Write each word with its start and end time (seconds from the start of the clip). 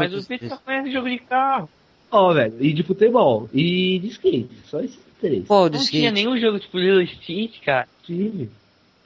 mas 0.00 0.12
os 0.14 0.26
bichos 0.26 0.48
só 0.48 0.56
conhecem 0.56 0.92
jogo 0.92 1.08
de 1.08 1.18
carro. 1.18 1.68
Ó, 2.10 2.32
velho, 2.34 2.54
e 2.60 2.72
de 2.72 2.82
futebol, 2.82 3.48
e 3.54 3.98
de 4.00 4.08
skate, 4.08 4.50
só 4.66 4.80
esses 4.80 4.98
três. 5.20 5.44
De 5.44 5.48
Não 5.48 5.66
skate? 5.68 5.90
tinha 5.90 6.10
nenhum 6.10 6.36
jogo 6.38 6.58
tipo 6.58 6.78
Lilo 6.78 7.06
Stitch, 7.06 7.60
cara. 7.64 7.86
Tive. 8.04 8.50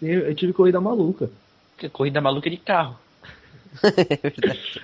Eu 0.03 0.35
tive 0.35 0.53
corrida 0.53 0.81
maluca. 0.81 1.31
Corrida 1.93 2.21
maluca 2.21 2.49
de 2.49 2.57
carro. 2.57 2.97
É 3.83 4.31
verdade. 4.31 4.81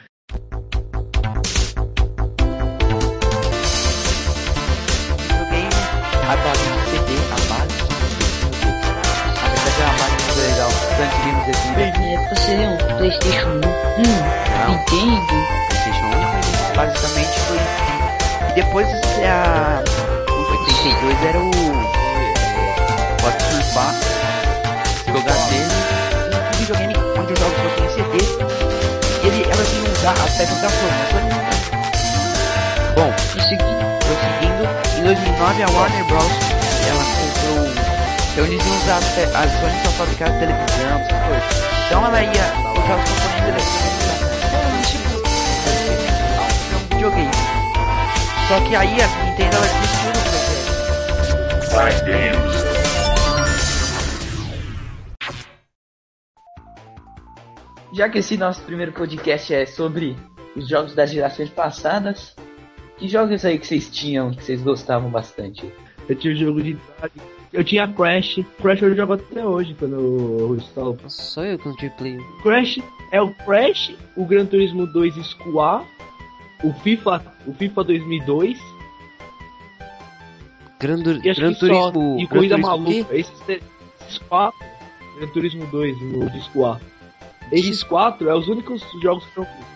Joguei 5.28 5.66
a 6.28 6.36
base 6.36 6.68
do 6.68 6.80
CD, 6.90 7.10
a 7.26 7.38
base 7.48 7.76
do 7.76 7.86
CD. 7.86 8.70
Na 9.40 9.48
verdade 9.48 9.80
é 9.80 9.84
uma 9.84 9.96
base 9.98 10.16
muito 10.24 10.38
legal. 10.40 10.70
Tanto 10.96 11.16
Games 11.24 11.46
é. 11.48 11.88
Na 11.98 12.06
época 12.06 12.36
seria 12.36 12.68
um 12.68 12.76
Playstation 12.98 13.48
1. 13.48 13.50
Hum, 13.50 14.14
Não. 14.50 14.70
Nintendo. 14.70 15.69
PlayStation 16.80 16.86
1 16.86 16.86
basicamente 16.86 17.40
foi. 17.40 17.58
E 18.48 18.52
depois 18.54 18.88
é 19.20 19.28
a. 19.28 19.82
O 20.28 20.50
82 20.50 21.24
era 21.24 21.38
o. 21.38 21.50
Pode 23.20 23.42
surfar, 23.42 23.94
jogar 25.06 25.34
nele. 25.50 25.68
Um 26.48 26.58
videogame 26.58 26.94
onde 27.18 27.32
os 27.32 27.38
jogos 27.38 27.56
só 27.56 27.68
tem 27.76 27.88
CD. 27.90 28.16
E 29.22 29.26
ele, 29.26 29.42
ela 29.44 29.64
tinha 29.64 29.90
usar 29.92 30.12
as 30.12 30.36
peças 30.36 30.60
da 30.60 30.70
forma. 30.70 30.96
Bom, 32.94 33.12
prosseguindo, 33.32 33.84
prosseguindo, 34.00 34.64
em 34.98 35.02
2009 35.04 35.62
a 35.62 35.68
Warner 35.70 36.04
Bros. 36.04 36.24
ela 36.88 37.04
comprou. 37.04 37.90
Então 38.32 38.44
eles 38.44 38.64
iam 38.64 38.76
usar 38.76 38.96
as, 38.96 39.04
as 39.34 39.60
Sony 39.60 39.80
só 39.84 39.90
fabricar 39.92 40.30
televisão, 40.38 41.00
essas 41.00 41.26
coisas. 41.26 41.44
Então 41.86 42.06
ela 42.06 42.22
ia 42.22 42.30
usar 42.30 42.96
os 42.96 43.10
componentes 43.10 43.48
eletrônicos 43.48 44.39
Só 48.50 48.60
que 48.68 48.74
aí 48.74 49.00
a 49.00 49.06
Nintendo 49.26 49.56
ela 49.56 49.66
desistiu 49.78 50.10
do 50.10 50.18
projeto. 51.70 52.10
Já 57.92 58.08
que 58.08 58.18
esse 58.18 58.36
nosso 58.36 58.60
primeiro 58.62 58.90
podcast 58.90 59.54
é 59.54 59.64
sobre 59.66 60.16
os 60.56 60.68
jogos 60.68 60.96
das 60.96 61.12
gerações 61.12 61.48
passadas, 61.48 62.34
que 62.96 63.06
jogos 63.06 63.44
aí 63.44 63.56
que 63.56 63.68
vocês 63.68 63.88
tinham, 63.88 64.32
que 64.32 64.42
vocês 64.42 64.60
gostavam 64.60 65.08
bastante? 65.10 65.72
Eu 66.08 66.16
tinha 66.16 66.34
o 66.34 66.36
jogo 66.36 66.60
de 66.60 66.70
idade. 66.70 67.12
Eu 67.52 67.62
tinha 67.62 67.86
Crash. 67.86 68.40
Crash 68.60 68.82
eu 68.82 68.96
jogo 68.96 69.12
até 69.12 69.46
hoje 69.46 69.76
quando 69.78 69.94
eu 69.94 70.56
instalo. 70.56 70.98
Só 71.06 71.44
eu 71.44 71.56
que 71.56 71.68
não 71.68 71.76
tive 71.76 71.94
Play 71.94 72.18
1. 72.18 72.42
Crash 72.42 72.80
é 73.12 73.22
o 73.22 73.32
Crash, 73.44 73.94
o 74.16 74.24
Gran 74.24 74.44
Turismo 74.44 74.88
2 74.88 75.14
Squad, 75.24 75.86
o 76.62 76.72
FIFA, 76.72 77.22
o 77.46 77.52
FIFA 77.52 77.84
2002 77.84 78.58
Gran, 80.78 80.98
e 81.00 81.34
Gran 81.34 81.52
que 81.52 81.54
só. 81.54 81.90
Turismo. 81.90 82.16
E 82.18 82.26
Gran 82.26 82.28
Corrida 82.28 82.54
Turismo 82.56 82.58
Maluca. 82.58 83.16
Esses, 83.16 83.48
esses 84.00 84.18
quatro, 84.18 84.66
Gran 85.18 85.28
Turismo 85.28 85.66
2 85.66 85.96
o 85.96 86.30
de 86.30 86.40
Squad. 86.44 86.80
Esses 87.52 87.82
quatro 87.82 88.28
é 88.30 88.34
os 88.34 88.48
únicos 88.48 88.82
jogos 89.02 89.24
que 89.26 89.38
eu 89.38 89.44
fiz. 89.44 89.70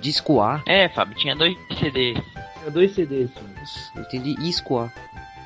Disco 0.00 0.40
A. 0.40 0.62
É, 0.66 0.88
Fábio, 0.90 1.16
tinha 1.16 1.34
dois 1.34 1.56
CDs. 1.78 2.22
Tinha 2.58 2.70
dois 2.70 2.92
CDs. 2.92 3.30
mano. 3.34 4.06
Entendi. 4.06 4.36
Isco 4.46 4.78
A. 4.78 4.92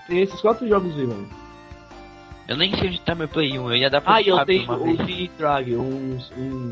Tem 0.08 0.20
esses 0.20 0.40
quatro 0.40 0.68
jogos 0.68 0.98
aí, 0.98 1.06
mano. 1.06 1.28
Eu 2.48 2.56
nem 2.56 2.74
sei 2.74 2.88
onde 2.88 3.00
tá 3.02 3.14
meu 3.14 3.28
Play 3.28 3.58
1, 3.58 3.70
eu 3.70 3.76
ia 3.76 3.90
dar 3.90 4.00
pro 4.00 4.10
Ah, 4.10 4.22
eu 4.22 4.42
tenho 4.46 4.72
o 4.72 4.96
vez. 4.96 5.06
de 5.06 5.28
Drag, 5.36 5.76
um, 5.76 6.18
um, 6.36 6.70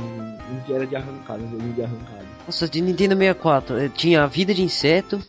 um 0.50 0.60
que 0.64 0.72
era 0.72 0.86
de 0.86 0.96
arrancada, 0.96 1.42
um 1.42 1.50
joguinho 1.50 1.74
de 1.74 1.82
arrancada. 1.82 2.24
Nossa, 2.46 2.66
de 2.66 2.80
Nintendo 2.80 3.14
64. 3.14 3.76
eh, 3.78 3.88
Tinha 3.90 4.22
a 4.22 4.26
Vida 4.26 4.54
de 4.54 4.62
Inseto. 4.62 5.20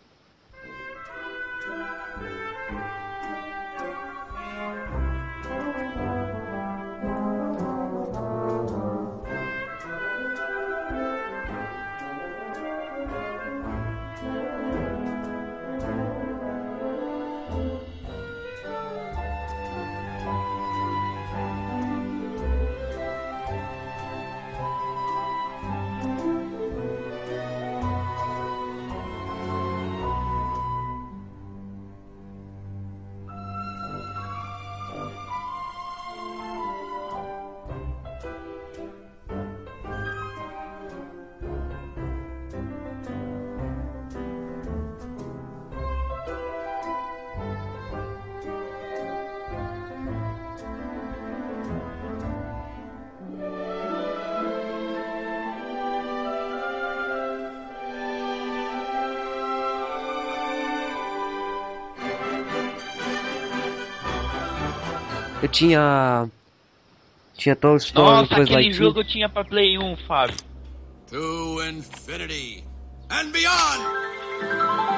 Eu 65.47 65.51
tinha. 65.51 66.27
Tinha 67.37 67.55
Toy 67.55 67.77
Story, 67.77 68.05
Nossa, 68.21 68.33
aquele 68.33 68.49
Lightyear. 68.53 68.73
jogo 68.73 68.99
eu 68.99 69.07
tinha 69.07 69.29
pra 69.29 69.45
Play 69.45 69.77
1, 69.77 69.95
Fábio. 70.05 70.35
To 71.09 71.63
infinity 71.63 72.65
and 73.09 73.31
beyond! 73.31 74.96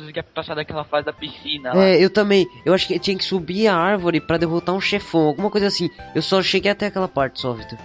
Conseguia 0.00 0.22
passar 0.24 0.54
daquela 0.54 0.82
fase 0.84 1.06
da 1.06 1.12
piscina 1.12 1.72
lá. 1.72 1.84
É, 1.84 2.02
eu 2.02 2.10
também. 2.10 2.46
Eu 2.64 2.74
acho 2.74 2.86
que 2.88 2.98
tinha 2.98 3.16
que 3.16 3.24
subir 3.24 3.68
a 3.68 3.76
árvore 3.76 4.20
pra 4.20 4.36
derrotar 4.36 4.74
um 4.74 4.80
chefão, 4.80 5.26
alguma 5.28 5.50
coisa 5.50 5.68
assim. 5.68 5.88
Eu 6.14 6.20
só 6.22 6.42
cheguei 6.42 6.70
até 6.72 6.86
aquela 6.86 7.06
parte 7.08 7.40
só, 7.40 7.52
Vitor. 7.52 7.78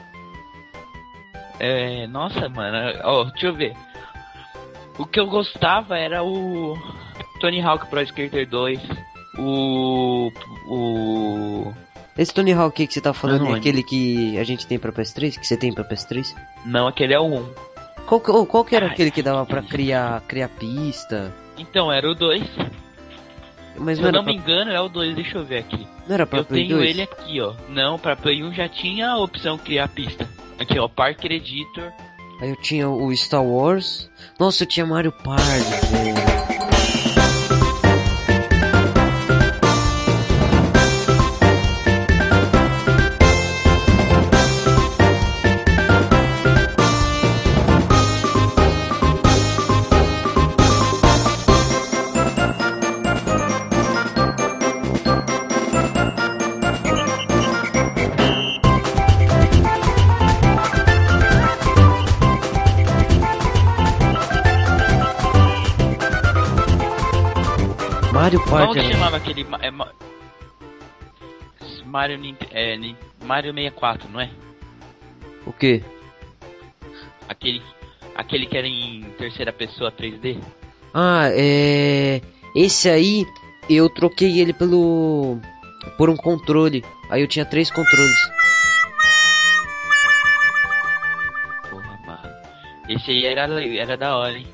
É, 1.59 2.07
nossa, 2.07 2.47
mano, 2.49 2.99
ó, 3.03 3.25
deixa 3.25 3.47
eu 3.47 3.55
ver. 3.55 3.73
O 4.97 5.05
que 5.05 5.19
eu 5.19 5.27
gostava 5.27 5.97
era 5.97 6.23
o 6.23 6.75
Tony 7.39 7.61
Hawk 7.61 7.87
Pro 7.89 8.01
Skater 8.01 8.47
2, 8.47 8.79
o 9.37 10.31
o 10.67 11.73
Esse 12.17 12.33
Tony 12.33 12.53
Hawk 12.53 12.87
que 12.87 12.93
você 12.93 13.01
tá 13.01 13.13
falando 13.13 13.43
não 13.45 13.55
é 13.55 13.59
aquele 13.59 13.83
que 13.83 14.37
a 14.37 14.43
gente 14.43 14.65
tem 14.67 14.79
pra 14.79 14.91
PS3? 14.91 15.37
Que 15.37 15.45
você 15.45 15.57
tem 15.57 15.73
pra 15.73 15.83
PS3? 15.83 16.33
não, 16.65 16.87
aquele 16.87 17.13
é 17.13 17.19
o 17.19 17.25
1. 17.25 17.53
Qual, 18.05 18.19
que- 18.19 18.31
oh, 18.31 18.45
qual 18.45 18.65
que 18.65 18.75
era 18.75 18.87
Ai, 18.87 18.91
aquele 18.93 19.11
que 19.11 19.21
dava 19.21 19.45
pra 19.45 19.61
criar, 19.61 20.21
criar 20.27 20.47
pista? 20.49 21.31
Então, 21.59 21.91
era 21.91 22.09
o 22.09 22.15
2. 22.15 22.43
Mas 23.77 23.97
Se 23.97 24.03
eu 24.03 24.11
não 24.11 24.23
pra, 24.23 24.33
me 24.33 24.37
engano, 24.37 24.71
é 24.71 24.81
o 24.81 24.89
2, 24.89 25.15
deixa 25.15 25.37
eu 25.37 25.45
ver 25.45 25.59
aqui. 25.59 25.87
não 26.07 26.13
era 26.15 26.25
pra 26.25 26.39
eu 26.39 26.45
Play 26.45 26.63
tenho 26.67 26.77
2? 26.77 26.89
ele 26.89 27.01
aqui, 27.03 27.39
ó. 27.39 27.53
Não, 27.69 27.97
pra 27.97 28.15
Play 28.15 28.43
1 28.43 28.53
já 28.53 28.67
tinha 28.67 29.09
a 29.11 29.17
opção 29.17 29.57
criar 29.57 29.87
pista. 29.87 30.27
Aqui, 30.59 30.77
ó, 30.77 30.87
Parker 30.89 31.31
Editor. 31.31 31.91
Aí 32.41 32.49
eu 32.49 32.55
tinha 32.57 32.89
o 32.89 33.15
Star 33.15 33.43
Wars. 33.43 34.09
Nossa, 34.39 34.63
eu 34.63 34.67
tinha 34.67 34.85
Mario 34.85 35.11
Party, 35.11 35.43
velho. 35.91 36.18
Como 68.69 68.81
que 68.87 68.91
chamava 68.93 69.17
aquele. 69.17 69.45
É, 69.61 69.71
ma- 69.71 69.91
Mario, 71.85 72.19
é, 72.51 72.77
Mario 73.23 73.53
64, 73.53 74.07
não 74.09 74.21
é? 74.21 74.29
O 75.45 75.51
quê? 75.53 75.83
Aquele, 77.27 77.61
aquele 78.15 78.45
que 78.45 78.57
era 78.57 78.67
em 78.67 79.01
terceira 79.17 79.51
pessoa 79.51 79.91
3D? 79.91 80.39
Ah, 80.93 81.29
é. 81.31 82.21
Esse 82.55 82.89
aí 82.89 83.25
eu 83.69 83.89
troquei 83.89 84.39
ele 84.39 84.53
pelo. 84.53 85.39
por 85.97 86.09
um 86.09 86.15
controle. 86.15 86.83
Aí 87.09 87.21
eu 87.21 87.27
tinha 87.27 87.45
três 87.45 87.71
controles. 87.71 88.19
Porra, 91.69 91.99
mano. 92.05 92.35
Esse 92.87 93.11
aí 93.11 93.25
era, 93.25 93.41
era 93.77 93.97
da 93.97 94.15
hora, 94.15 94.37
hein? 94.37 94.47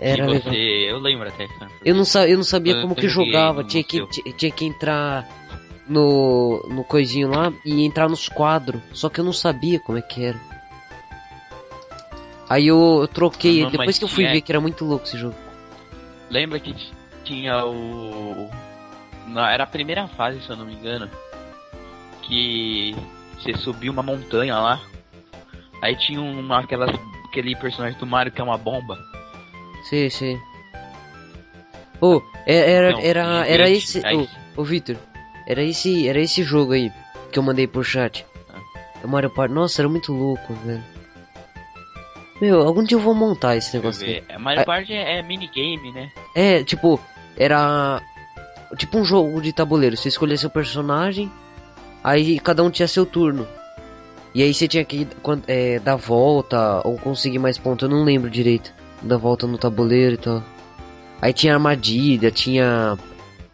Era 0.00 0.24
e 0.24 0.26
legal. 0.26 0.52
você, 0.52 0.56
eu 0.58 0.98
lembro 0.98 1.28
até. 1.28 1.48
Eu 1.84 1.94
não, 1.94 2.04
sa 2.04 2.28
eu 2.28 2.36
não 2.36 2.44
sabia 2.44 2.74
Eu 2.74 2.82
como 2.82 2.94
que 2.94 3.08
joguei 3.08 3.32
jogava. 3.32 3.64
Tinha 3.64 3.84
que, 3.84 4.04
tinha 4.32 4.50
que 4.50 4.64
entrar 4.64 5.28
no, 5.88 6.66
no 6.68 6.84
coisinho 6.84 7.28
lá 7.28 7.52
e 7.64 7.84
entrar 7.84 8.08
nos 8.08 8.28
quadros. 8.28 8.80
Só 8.92 9.08
que 9.08 9.20
eu 9.20 9.24
não 9.24 9.32
sabia 9.32 9.78
como 9.80 9.98
é 9.98 10.02
que 10.02 10.24
era. 10.24 10.40
Aí 12.48 12.66
eu, 12.66 12.98
eu 13.00 13.08
troquei 13.08 13.62
Não. 13.62 13.70
Depois 13.70 13.98
que 13.98 14.04
eu 14.04 14.08
fui 14.08 14.24
tinha- 14.24 14.32
ver 14.32 14.40
que 14.40 14.52
era 14.52 14.60
muito 14.60 14.84
louco 14.84 15.04
esse 15.06 15.16
jogo. 15.18 15.34
Lembra 16.30 16.58
que 16.60 16.74
tinha 17.24 17.64
o. 17.64 18.50
Não, 19.26 19.46
era 19.46 19.64
a 19.64 19.66
primeira 19.66 20.06
fase, 20.08 20.40
se 20.42 20.50
eu 20.50 20.56
não 20.56 20.66
me 20.66 20.74
engano. 20.74 21.08
Que 22.22 22.94
você 23.38 23.54
subiu 23.56 23.92
uma 23.92 24.02
montanha 24.02 24.56
lá. 24.58 24.80
Aí 25.82 25.96
tinha 25.96 26.20
uma, 26.20 26.60
aquelas, 26.60 26.90
aquele 27.26 27.54
personagem 27.56 27.98
do 27.98 28.06
Mario 28.06 28.32
que 28.32 28.40
é 28.40 28.44
uma 28.44 28.56
bomba. 28.58 28.98
Sei. 29.88 30.38
Ô, 32.00 32.20
é- 32.46 32.70
era, 32.72 32.92
Não, 32.92 33.00
era, 33.00 33.46
era 33.46 33.70
esse. 33.70 34.04
Aí- 34.04 34.28
Ô, 34.56 34.62
ô 34.62 34.64
Victor, 34.64 34.96
era 35.46 35.62
esse, 35.62 36.08
era 36.08 36.20
esse 36.20 36.42
jogo 36.42 36.72
aí 36.72 36.90
que 37.30 37.38
eu 37.38 37.42
mandei 37.42 37.66
por 37.66 37.84
chat. 37.84 38.24
Ah. 38.52 39.06
Mario 39.06 39.30
Party. 39.30 39.54
Nossa, 39.54 39.80
era 39.82 39.88
muito 39.88 40.12
louco, 40.12 40.52
velho. 40.64 40.82
Meu, 42.40 42.62
algum 42.62 42.82
dia 42.82 42.96
eu 42.96 43.00
vou 43.00 43.14
montar 43.14 43.56
esse 43.56 43.74
negócio. 43.76 44.04
ver. 44.04 44.24
É, 44.28 44.36
Mario 44.38 44.62
É- 44.62 44.64
Party 44.64 44.92
é, 44.92 45.18
é 45.18 45.22
minigame, 45.22 45.92
né? 45.92 46.10
É, 46.34 46.64
tipo, 46.64 47.00
era. 47.36 48.02
Tipo 48.76 48.98
um 48.98 49.04
jogo 49.04 49.40
de 49.40 49.52
tabuleiro. 49.52 49.96
Você 49.96 50.08
escolhia 50.08 50.36
seu 50.36 50.50
personagem, 50.50 51.30
aí 52.02 52.40
cada 52.40 52.62
um 52.64 52.70
tinha 52.70 52.88
seu 52.88 53.06
turno. 53.06 53.46
E 54.34 54.42
aí 54.42 54.52
você 54.52 54.66
tinha 54.66 54.84
que 54.84 55.06
é, 55.46 55.78
dar 55.78 55.94
volta 55.94 56.80
ou 56.84 56.98
conseguir 56.98 57.38
mais 57.38 57.56
pontos. 57.56 57.88
Eu 57.88 57.94
não 57.96 58.02
lembro 58.04 58.28
direito. 58.28 58.74
Dar 59.04 59.18
volta 59.18 59.46
no 59.46 59.58
tabuleiro 59.58 60.14
e 60.14 60.18
tal. 60.18 60.42
Aí 61.20 61.32
tinha 61.32 61.54
armadilha, 61.54 62.30
tinha. 62.30 62.98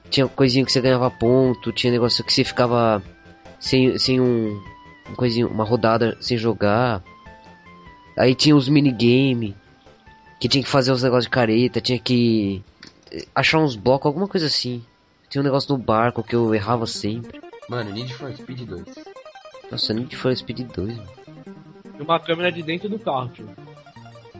Tinha 0.09 0.27
coisinha 0.27 0.65
que 0.65 0.73
você 0.73 0.81
ganhava 0.81 1.09
ponto, 1.11 1.71
tinha 1.71 1.93
negócio 1.93 2.25
que 2.25 2.33
você 2.33 2.43
ficava 2.43 3.03
sem, 3.59 3.97
sem 3.99 4.21
um. 4.21 4.61
um 5.09 5.15
coisinho, 5.15 5.49
uma 5.49 5.65
rodada 5.65 6.17
sem 6.21 6.37
jogar. 6.37 7.03
Aí 8.19 8.35
tinha 8.35 8.57
os 8.57 8.69
minigame. 8.69 9.57
Que 10.41 10.49
tinha 10.49 10.65
que 10.65 10.71
fazer 10.71 10.91
os 10.91 11.03
negócios 11.03 11.27
de 11.27 11.31
careta, 11.31 11.83
tinha 11.83 11.99
que 11.99 12.63
eh, 13.13 13.27
achar 13.35 13.59
uns 13.59 13.77
blocos, 13.77 14.07
alguma 14.07 14.27
coisa 14.27 14.47
assim. 14.47 14.83
Tinha 15.29 15.43
um 15.43 15.45
negócio 15.45 15.77
no 15.77 15.79
barco 15.79 16.23
que 16.23 16.35
eu 16.35 16.55
errava 16.55 16.87
sempre. 16.87 17.41
Mano, 17.69 17.93
Need 17.93 18.15
for 18.15 18.33
Speed 18.35 18.63
2. 18.67 18.85
Nossa, 19.71 19.95
que 19.95 20.17
foi 20.17 20.35
Speed 20.35 20.61
2, 20.75 20.97
mano. 20.97 21.09
Tem 21.83 22.01
uma 22.01 22.19
câmera 22.19 22.51
de 22.51 22.63
dentro 22.63 22.89
do 22.89 22.99
carro, 22.99 23.29
tio. 23.29 23.49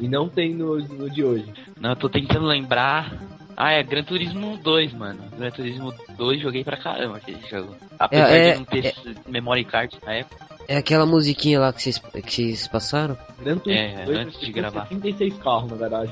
E 0.01 0.09
não 0.09 0.29
tem 0.29 0.55
no, 0.55 0.77
no 0.79 1.11
de 1.11 1.23
hoje. 1.25 1.53
Não, 1.79 1.91
eu 1.91 1.97
tô 1.97 2.09
tentando 2.09 2.47
lembrar. 2.47 3.13
Ah, 3.57 3.73
é 3.73 3.83
Gran 3.83 4.03
Turismo 4.03 4.57
2, 4.57 4.95
mano. 4.95 5.21
Gran 5.37 5.51
Turismo 5.51 5.93
2 6.17 6.41
joguei 6.41 6.65
pra 6.65 6.77
caramba 6.79 7.19
aquele 7.19 7.41
jogo. 7.49 7.77
Apesar 7.99 8.31
É, 8.31 8.49
é, 8.49 8.53
de 8.53 8.59
não 8.59 8.65
ter 8.65 8.95
memory 9.29 9.65
card 9.65 9.99
na 10.05 10.15
época. 10.15 10.47
É 10.67 10.77
aquela 10.79 11.05
musiquinha 11.05 11.61
lá 11.61 11.73
que 11.73 11.83
vocês, 11.83 11.99
que 11.99 12.21
vocês 12.31 12.69
passaram? 12.69 13.19
Gran 13.39 13.59
Turismo 13.59 13.99
É, 13.99 14.05
2, 14.07 14.19
antes 14.19 14.39
de 14.41 14.47
tem 14.47 14.55
gravar. 14.55 14.83
76 14.89 15.35
carros 15.39 15.69
na. 15.69 16.11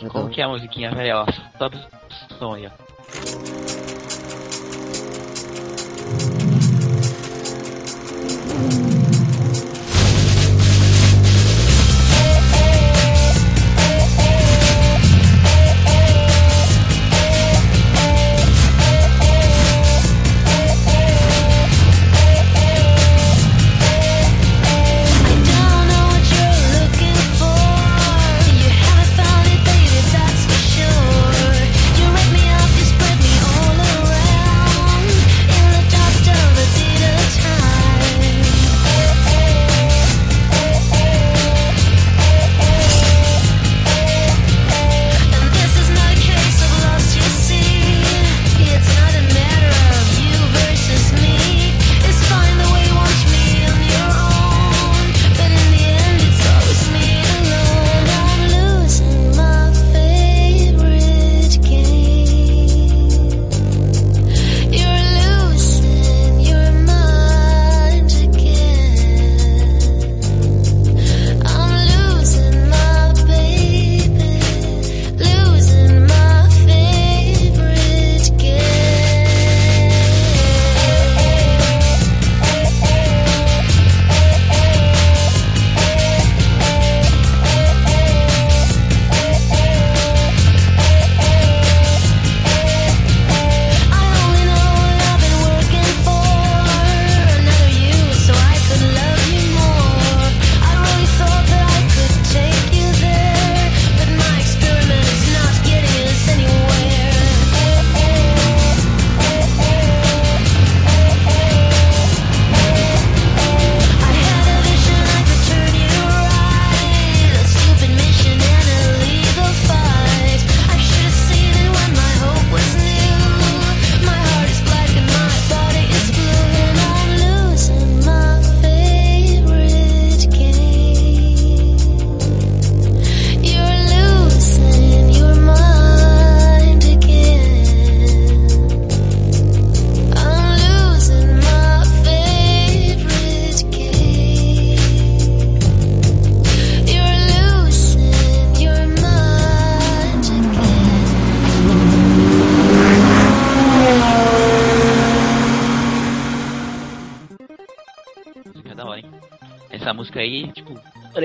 Era 0.00 0.08
Como 0.08 0.28
que 0.30 0.40
é 0.40 0.44
a 0.44 0.48
musiquinha, 0.48 0.90
velho? 0.90 1.26
Sobe 1.58 1.76
o 1.76 2.34
som 2.38 2.54
aí, 2.54 2.66
ó. 2.66 3.65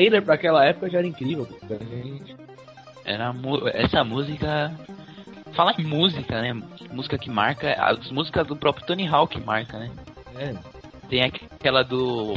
Trailer 0.02 0.24
pra 0.24 0.34
aquela 0.34 0.66
época 0.66 0.90
já 0.90 0.98
era 0.98 1.08
incrível. 1.08 1.48
era 3.06 3.34
essa 3.74 4.04
música 4.04 4.72
Falar 5.54 5.76
em 5.78 5.84
música, 5.84 6.42
né? 6.42 6.54
Música 6.94 7.18
que 7.18 7.30
marca, 7.30 7.74
as 7.74 8.10
músicas 8.10 8.48
do 8.48 8.56
próprio 8.56 8.86
Tony 8.86 9.06
Hawk 9.06 9.38
marca, 9.42 9.78
né? 9.78 9.92
É. 10.38 10.56
Tem 11.10 11.24
aquela 11.24 11.84
do 11.84 12.34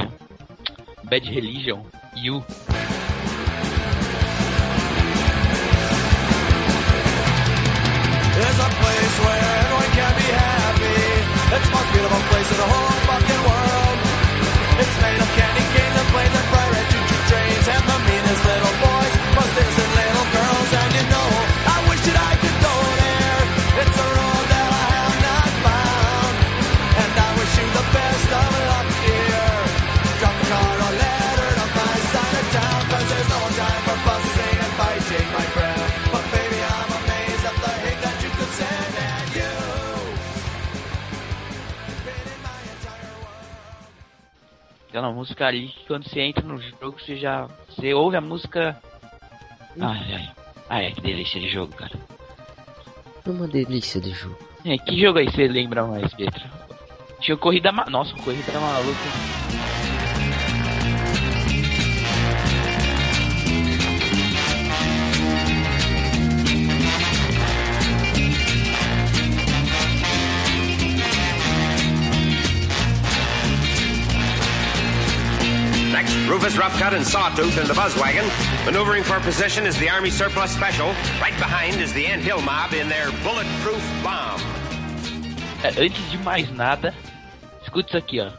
Bad 1.05 1.31
Religion, 1.31 1.81
You. 2.17 2.43
It's 8.37 8.59
a 8.59 8.69
place 8.69 9.19
where 9.23 9.43
everyone 9.61 9.91
can 9.95 10.11
be 10.17 10.27
happy. 10.35 10.97
It's 11.55 11.65
the 11.65 11.71
most 11.71 11.89
beautiful 11.93 12.21
place 12.29 12.51
in 12.51 12.57
the 12.57 12.63
whole 12.63 13.04
and 18.43 18.64
Aquela 44.95 45.11
música 45.11 45.45
ali 45.45 45.67
que 45.67 45.87
quando 45.87 46.07
você 46.07 46.21
entra 46.21 46.41
no 46.41 46.57
jogo, 46.57 46.97
você 46.97 47.17
já. 47.17 47.49
Você 47.67 47.93
ouve 47.93 48.15
a 48.15 48.21
música. 48.21 48.81
Ai, 49.77 50.13
ai. 50.13 50.31
Ai, 50.69 50.91
que 50.93 51.01
delícia 51.01 51.37
de 51.37 51.49
jogo, 51.49 51.75
cara. 51.75 51.91
É 53.25 53.29
uma 53.29 53.45
delícia 53.45 53.99
de 53.99 54.11
jogo. 54.11 54.37
É, 54.63 54.77
que 54.77 54.97
jogo 54.97 55.19
aí 55.19 55.29
você 55.29 55.49
lembra 55.49 55.85
mais, 55.85 56.13
Pietro? 56.13 56.41
Tinha 57.19 57.35
Corrida 57.35 57.73
Ma... 57.73 57.83
Nossa, 57.89 58.15
Corrida 58.15 58.57
Maluca. 58.57 59.44
Rufus 76.55 76.79
Roughcut 76.79 76.95
and 76.95 77.05
Sawtooth 77.05 77.57
in 77.57 77.67
the 77.67 77.73
buzz 77.73 77.95
wagon. 77.97 78.25
Maneuvering 78.65 79.03
for 79.03 79.19
position 79.19 79.65
is 79.65 79.77
the 79.77 79.89
Army 79.89 80.09
Surplus 80.09 80.51
Special. 80.51 80.87
Right 81.21 81.37
behind 81.37 81.81
is 81.81 81.93
the 81.93 82.05
Ant 82.05 82.21
Hill 82.21 82.41
Mob 82.41 82.73
in 82.73 82.87
their 82.87 83.11
bulletproof 83.23 83.83
bomb. 84.03 84.39
É, 85.63 85.69
antes 85.69 86.11
de 86.11 86.17
mais 86.19 86.49
nada, 86.51 86.93
escuta 87.61 87.89
isso 87.89 87.97
aqui, 87.97 88.19
ó. 88.21 88.31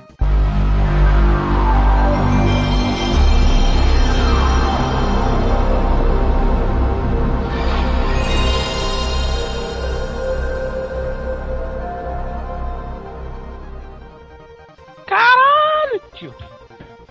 Caralho, 15.07 16.01
tio. 16.15 16.35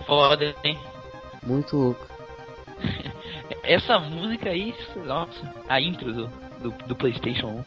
Foda, 0.06 0.54
hein? 0.64 0.78
Muito 1.46 1.76
louco. 1.76 2.06
Essa 3.62 3.98
música 3.98 4.50
aí, 4.50 4.74
nossa, 5.06 5.54
a 5.68 5.80
intro 5.80 6.12
do, 6.12 6.26
do, 6.60 6.70
do 6.86 6.96
PlayStation 6.96 7.46
1. 7.46 7.64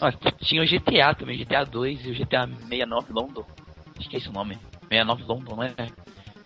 Ó, 0.00 0.10
tinha 0.40 0.62
o 0.62 0.66
GTA 0.66 1.14
também, 1.14 1.38
GTA 1.38 1.64
2 1.64 2.06
e 2.06 2.10
o 2.10 2.14
GTA 2.14 2.46
69 2.46 3.12
London. 3.12 3.44
Acho 3.98 4.08
que 4.08 4.16
é 4.16 4.18
esse 4.18 4.28
o 4.28 4.32
nome. 4.32 4.58
69 4.88 5.24
London, 5.24 5.56
né? 5.56 5.74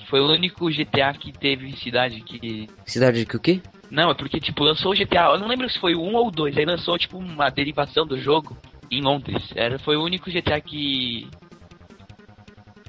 Foi 0.08 0.20
o 0.20 0.30
único 0.30 0.68
GTA 0.68 1.14
que 1.14 1.32
teve 1.32 1.72
cidade 1.76 2.20
que. 2.20 2.68
Cidade 2.84 3.24
que 3.24 3.36
o 3.36 3.40
quê? 3.40 3.62
Não, 3.90 4.10
é 4.10 4.14
porque, 4.14 4.40
tipo, 4.40 4.64
lançou 4.64 4.92
o 4.92 4.94
GTA. 4.94 5.30
Eu 5.32 5.38
não 5.38 5.48
lembro 5.48 5.68
se 5.70 5.78
foi 5.78 5.94
o 5.94 6.02
1 6.02 6.14
ou 6.14 6.28
o 6.28 6.30
2. 6.30 6.56
Aí 6.56 6.64
lançou, 6.64 6.98
tipo, 6.98 7.18
uma 7.18 7.48
derivação 7.50 8.06
do 8.06 8.18
jogo 8.18 8.56
em 8.90 9.00
Londres. 9.00 9.50
Era, 9.54 9.78
foi 9.78 9.96
o 9.96 10.02
único 10.02 10.30
GTA 10.30 10.60
que. 10.60 11.28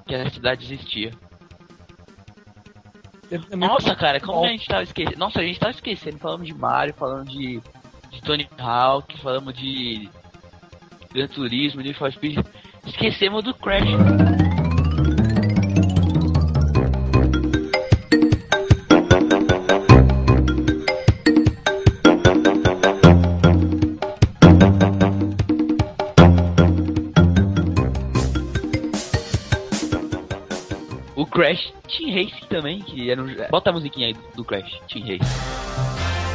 que 0.05 0.15
a 0.15 0.29
cidade 0.29 0.65
existia. 0.65 1.11
Teve 3.33 3.47
também 3.47 3.67
Nossa, 3.67 3.95
cara, 3.95 4.19
como 4.19 4.41
Bom, 4.41 4.45
a 4.45 4.49
gente 4.49 4.67
tava 4.67 4.83
esquecendo. 4.83 5.17
Nossa, 5.17 5.39
a 5.39 5.43
gente 5.43 5.59
tava 5.59 5.71
esquecendo. 5.71 6.19
Falamos 6.19 6.45
de 6.45 6.53
Mario, 6.53 6.93
falamos 6.93 7.33
de, 7.33 7.59
de 8.11 8.21
Tony 8.21 8.47
Hawk, 8.59 9.19
falamos 9.23 9.55
de 9.55 10.07
Gran 11.11 11.27
Turismo, 11.29 11.81
de 11.81 11.95
For 11.95 12.11
Speed. 12.11 12.45
Esquecemos 12.85 13.43
do 13.43 13.55
Crash. 13.55 13.89
Crash 31.33 31.73
Team 31.87 32.13
Racing 32.13 32.45
também, 32.47 32.79
que 32.81 33.09
era 33.09 33.21
um... 33.21 33.27
Bota 33.49 33.71
a 33.71 33.73
musiquinha 33.73 34.07
aí 34.07 34.15
do, 34.35 34.45
Crash 34.45 34.79
Team 34.87 35.03
Racing. 35.05 36.33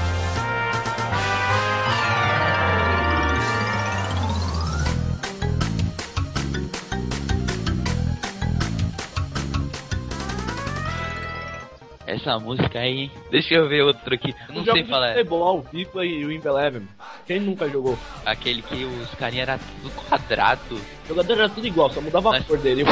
Essa 12.07 12.39
música 12.39 12.79
aí? 12.79 13.11
Deixa 13.31 13.55
eu 13.55 13.69
ver 13.69 13.83
outro 13.83 14.15
aqui. 14.15 14.35
Não 14.49 14.65
sei 14.65 14.83
falar. 14.85 15.13
futebol, 15.13 15.63
FIFA 15.71 16.05
e 16.07 16.25
o 16.25 16.29
Wimp 16.29 16.45
Eleven. 16.47 16.89
Quem 17.27 17.39
nunca 17.39 17.69
jogou? 17.69 17.99
Aquele 18.25 18.63
que 18.63 18.83
os 18.85 19.11
carinha 19.15 19.43
era 19.43 19.59
tudo 19.59 19.91
quadrado. 19.95 20.75
O 21.05 21.09
jogador 21.09 21.33
era 21.35 21.49
tudo 21.51 21.67
igual, 21.67 21.91
só 21.91 22.01
mudava 22.01 22.31
a 22.31 22.33
Mas- 22.33 22.47
cor 22.47 22.57
dele. 22.59 22.83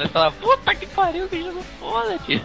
Nós 0.00 0.10
falava, 0.10 0.34
puta 0.36 0.74
que 0.74 0.86
pariu, 0.86 1.28
que 1.28 1.42
jogo 1.42 1.62
foda, 1.78 2.18
tio. 2.24 2.40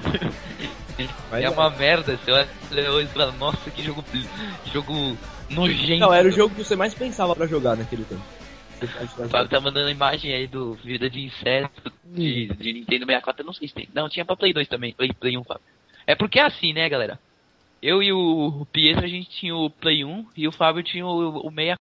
Mas 1.32 1.42
é 1.42 1.46
é. 1.46 1.50
uma 1.50 1.70
merda, 1.70 2.18
você 2.18 2.32
olha 2.32 2.92
hoje 2.92 3.08
e 3.10 3.14
fala, 3.14 3.32
nossa, 3.32 3.72
que 3.72 3.82
jogo, 3.82 4.04
que 4.04 4.74
jogo 4.74 5.18
nojento. 5.50 6.00
Não, 6.00 6.14
era 6.14 6.28
o 6.28 6.32
jogo 6.32 6.54
que 6.54 6.66
você 6.66 6.76
mais 6.76 6.94
pensava 6.94 7.34
pra 7.34 7.48
jogar 7.48 7.78
naquele 7.78 8.04
tempo. 8.04 8.22
O 9.18 9.30
Fábio 9.30 9.48
tá 9.48 9.62
mandando 9.62 9.90
imagem 9.90 10.34
aí 10.34 10.48
do 10.48 10.74
Vida 10.74 11.10
de 11.10 11.22
Inseto 11.22 11.94
de, 12.04 12.48
de 12.48 12.74
Nintendo 12.74 13.06
64, 13.06 13.42
eu 13.42 13.46
não 13.46 13.54
sei 13.54 13.70
se 13.70 13.74
tem. 13.74 13.88
Não, 13.94 14.10
tinha 14.10 14.26
pra 14.26 14.36
Play 14.36 14.52
2 14.52 14.68
também, 14.68 14.94
Play, 14.94 15.14
Play 15.14 15.38
1, 15.38 15.44
Fábio. 15.46 15.64
É 16.06 16.14
porque 16.14 16.40
é 16.40 16.44
assim, 16.44 16.74
né, 16.74 16.90
galera? 16.90 17.18
Eu 17.82 18.04
e 18.04 18.12
o 18.12 18.68
Pietro, 18.70 19.06
a 19.06 19.08
gente 19.08 19.30
tinha 19.30 19.56
o 19.56 19.70
Play 19.70 20.04
1 20.04 20.28
e 20.36 20.46
o 20.46 20.52
Fábio 20.52 20.84
tinha 20.84 21.06
o, 21.06 21.48
o 21.48 21.50
64 21.50 21.80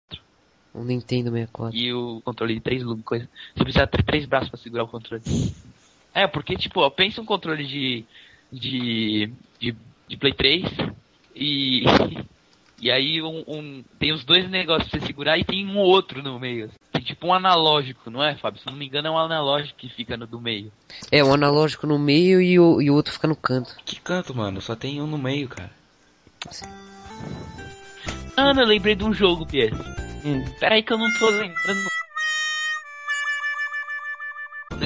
O 0.77 0.83
Nintendo 0.83 1.31
64. 1.31 1.75
e 1.77 1.91
o 1.93 2.21
controle 2.23 2.53
de 2.53 2.59
três 2.61 2.83
lumes, 2.83 3.03
coisa. 3.03 3.27
Você 3.55 3.63
precisa 3.63 3.87
ter 3.87 4.03
três 4.03 4.25
braços 4.25 4.49
pra 4.49 4.59
segurar 4.59 4.83
o 4.83 4.87
controle. 4.87 5.23
É, 6.13 6.27
porque, 6.27 6.55
tipo, 6.55 6.81
ó, 6.81 6.89
pensa 6.89 7.19
um 7.21 7.25
controle 7.25 7.65
de. 7.65 8.05
de. 8.51 9.31
de, 9.59 9.75
de 10.07 10.17
Play 10.17 10.33
3 10.33 10.63
e. 11.35 11.83
E 12.79 12.91
aí 12.91 13.23
um, 13.23 13.43
um- 13.47 13.83
tem 13.97 14.13
os 14.13 14.23
dois 14.23 14.47
negócios 14.51 14.87
pra 14.87 14.99
você 14.99 15.07
segurar 15.07 15.35
e 15.35 15.43
tem 15.43 15.65
um 15.65 15.79
outro 15.79 16.21
no 16.21 16.39
meio. 16.39 16.69
Tem 16.93 17.01
tipo 17.01 17.25
um 17.25 17.33
analógico, 17.33 18.11
não 18.11 18.23
é, 18.23 18.35
Fábio? 18.35 18.59
Se 18.61 18.67
não 18.67 18.73
me 18.75 18.85
engano 18.85 19.07
é 19.07 19.09
um 19.11 19.17
analógico 19.17 19.79
que 19.79 19.89
fica 19.89 20.15
no 20.15 20.27
do 20.27 20.39
meio. 20.39 20.71
É, 21.11 21.23
um 21.23 21.33
analógico 21.33 21.87
no 21.87 21.97
meio 21.97 22.39
e 22.39 22.59
o, 22.59 22.79
e 22.79 22.91
o 22.91 22.93
outro 22.93 23.11
fica 23.11 23.27
no 23.27 23.35
canto. 23.35 23.75
Que 23.83 23.99
canto, 23.99 24.35
mano? 24.35 24.61
Só 24.61 24.75
tem 24.75 25.01
um 25.01 25.07
no 25.07 25.17
meio, 25.17 25.47
cara. 25.47 25.71
Ah, 28.35 28.53
não, 28.53 28.61
eu 28.61 28.67
lembrei 28.67 28.93
de 28.93 29.03
um 29.03 29.11
jogo, 29.11 29.43
Pietro. 29.47 29.83
Pera 30.59 30.75
aí 30.75 30.83
que 30.83 30.93
eu 30.93 30.97
não 30.97 31.11
tô 31.19 31.29
lembrando. 31.29 31.87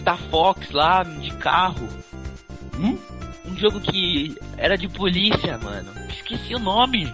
Da 0.03 0.17
Fox 0.17 0.71
lá, 0.71 1.03
de 1.03 1.31
carro. 1.35 1.87
Um 3.45 3.57
jogo 3.57 3.79
que 3.79 4.37
era 4.57 4.77
de 4.77 4.87
polícia, 4.87 5.57
mano. 5.57 5.91
Esqueci 6.09 6.55
o 6.55 6.59
nome. 6.59 7.13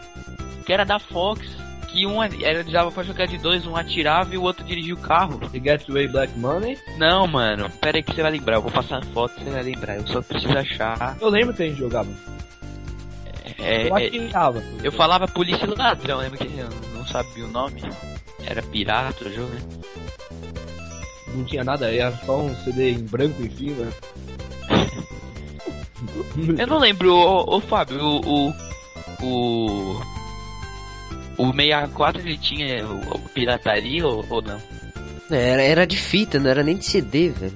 Que 0.65 0.73
era 0.73 0.85
da 0.85 0.99
Fox. 0.99 1.45
Que 1.87 2.05
um 2.05 2.21
era 2.21 2.63
dava 2.65 2.91
pra 2.91 3.01
jogar 3.01 3.25
de 3.27 3.37
dois, 3.37 3.65
um 3.65 3.75
atirava 3.75 4.35
e 4.35 4.37
o 4.37 4.43
outro 4.43 4.63
dirigia 4.63 4.93
o 4.93 4.97
carro. 4.97 5.39
The 5.49 5.59
Getaway 5.59 6.07
Black 6.07 6.37
Money. 6.37 6.77
Não, 6.97 7.25
mano. 7.25 7.69
Pera 7.81 7.97
aí 7.97 8.03
que 8.03 8.13
você 8.13 8.21
vai 8.21 8.31
lembrar. 8.31 8.57
Eu 8.57 8.61
vou 8.61 8.71
passar 8.71 8.97
a 8.97 9.05
foto 9.05 9.33
você 9.39 9.49
vai 9.49 9.63
lembrar. 9.63 9.95
Eu 9.95 10.07
só 10.07 10.21
preciso 10.21 10.57
achar. 10.57 11.17
Eu 11.19 11.29
lembro 11.29 11.53
que 11.53 11.63
a 11.63 11.67
gente 11.67 11.79
jogava. 11.79 12.09
É, 13.59 13.87
eu 13.87 13.97
é, 13.97 14.09
eu 14.83 14.91
falava 14.91 15.27
polícia 15.27 15.65
e 15.65 15.67
ladrão, 15.67 16.19
lembra 16.19 16.37
que 16.37 16.57
eu 16.57 16.69
não 16.93 17.05
sabia 17.07 17.45
o 17.45 17.47
nome? 17.47 17.81
Era 18.49 18.61
pirata 18.61 19.25
o 19.27 19.31
jogo, 19.33 19.49
né? 19.53 19.61
Não 21.33 21.43
tinha 21.43 21.63
nada, 21.63 21.93
era 21.93 22.11
só 22.25 22.39
um 22.41 22.55
CD 22.63 22.91
em 22.91 22.99
branco 23.03 23.41
em 23.43 23.49
cima. 23.55 23.87
Eu 26.57 26.67
não 26.67 26.77
lembro, 26.79 27.13
ô, 27.13 27.57
ô 27.57 27.59
Fábio, 27.61 27.99
o, 28.01 28.49
o. 28.49 28.53
o- 29.23 30.01
O 31.37 31.51
64 31.53 32.21
ele 32.21 32.37
tinha 32.37 32.85
o, 32.87 33.15
o 33.15 33.19
pirataria 33.29 34.05
ou, 34.07 34.25
ou 34.29 34.41
não? 34.41 34.59
Era, 35.29 35.61
era 35.61 35.85
de 35.87 35.97
fita, 35.97 36.39
não 36.39 36.49
era 36.49 36.63
nem 36.63 36.77
de 36.77 36.85
CD, 36.85 37.29
velho. 37.29 37.53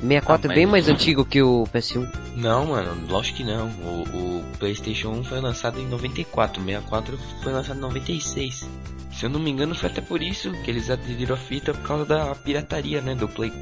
64 0.00 0.48
Ah, 0.48 0.52
é 0.52 0.54
bem 0.56 0.66
mais 0.66 0.88
antigo 0.88 1.24
que 1.24 1.42
o 1.42 1.64
PS1. 1.72 2.08
Não, 2.36 2.66
mano, 2.66 2.90
lógico 3.08 3.38
que 3.38 3.44
não. 3.44 3.66
O, 3.68 4.02
o 4.12 4.44
PlayStation 4.58 5.08
1 5.10 5.24
foi 5.24 5.40
lançado 5.40 5.80
em 5.80 5.86
94, 5.86 6.60
o 6.60 6.64
64 6.64 7.18
foi 7.42 7.52
lançado 7.52 7.76
em 7.76 7.80
96. 7.80 8.68
Se 9.12 9.26
eu 9.26 9.30
não 9.30 9.40
me 9.40 9.50
engano, 9.50 9.74
foi 9.74 9.90
até 9.90 10.00
por 10.00 10.22
isso 10.22 10.50
que 10.64 10.70
eles 10.70 10.88
aderiram 10.88 11.34
a 11.34 11.38
fita 11.38 11.74
por 11.74 11.82
causa 11.82 12.04
da 12.06 12.34
pirataria, 12.34 13.02
né? 13.02 13.14
Do 13.14 13.28
Play. 13.28 13.52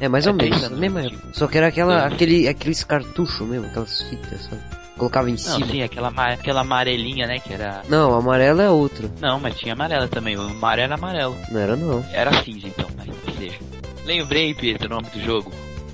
É, 0.00 0.08
mais 0.08 0.26
ou 0.26 0.32
É, 0.32 0.36
menos, 0.36 0.64
anos, 0.64 0.78
mesma 0.78 1.02
tipo. 1.02 1.22
Só 1.32 1.46
que 1.46 1.56
era 1.56 1.68
aquela, 1.68 2.02
É. 2.02 2.06
aquele, 2.06 2.48
aqueles 2.48 2.82
cartuchos 2.82 3.46
mesmo, 3.46 3.66
aquelas 3.66 4.02
fitas, 4.02 4.42
sabe? 4.44 4.60
Colocava 4.96 5.28
em 5.28 5.34
Não, 5.34 5.38
cima. 5.38 5.66
sim, 5.66 5.82
aquela, 5.82 6.08
aquela 6.08 6.62
amarelinha, 6.62 7.28
né? 7.28 7.38
Que 7.38 7.52
era. 7.54 7.82
Não, 7.88 8.12
amarelo 8.16 8.60
é 8.60 8.68
outro. 8.68 9.08
Não, 9.20 9.38
mas 9.38 9.54
tinha 9.56 9.74
amarela 9.74 10.08
também. 10.08 10.36
O 10.36 10.40
amarelo 10.42 10.86
era 10.86 10.94
amarelo. 10.96 11.36
Não 11.52 11.60
era 11.60 11.76
não. 11.76 12.04
Era 12.10 12.32
cinza 12.42 12.66
então, 12.66 12.88
mas 12.96 13.36
seja. 13.38 13.58
Lembrei, 14.04 14.52
Pedro, 14.54 14.86
o 14.86 14.90
nome 14.96 15.08
do 15.14 15.20
jogo. 15.20 15.52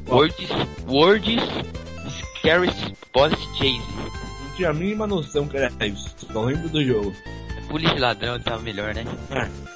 Words, 0.08 0.48
Words 0.86 1.42
Scariest 2.08 2.92
Police 3.12 3.42
Chase. 3.56 3.82
Não 4.42 4.56
tinha 4.56 4.70
a 4.70 4.74
mínima 4.74 5.06
noção 5.06 5.48
que 5.48 5.56
era 5.56 5.70
isso. 5.86 6.14
Só 6.32 6.42
lembro 6.42 6.68
do 6.68 6.84
jogo. 6.84 7.14
Polícia 7.68 7.96
e 7.96 8.00
ladrão 8.00 8.38
tava 8.40 8.62
melhor, 8.62 8.94
né? 8.94 9.04
Unit 9.04 9.73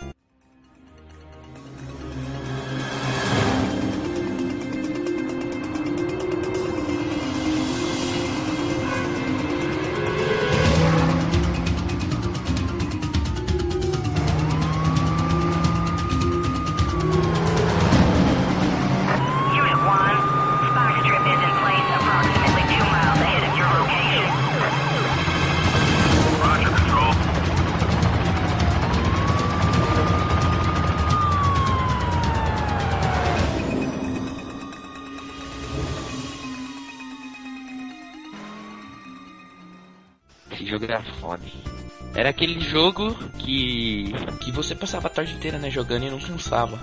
aquele 42.39 42.61
jogo 42.61 43.17
que. 43.37 44.13
Que 44.41 44.53
você 44.53 44.75
passava 44.75 45.09
a 45.09 45.11
tarde 45.11 45.35
inteira, 45.35 45.59
né? 45.59 45.69
Jogando 45.69 46.07
e 46.07 46.11
não 46.11 46.21
cansava. 46.21 46.79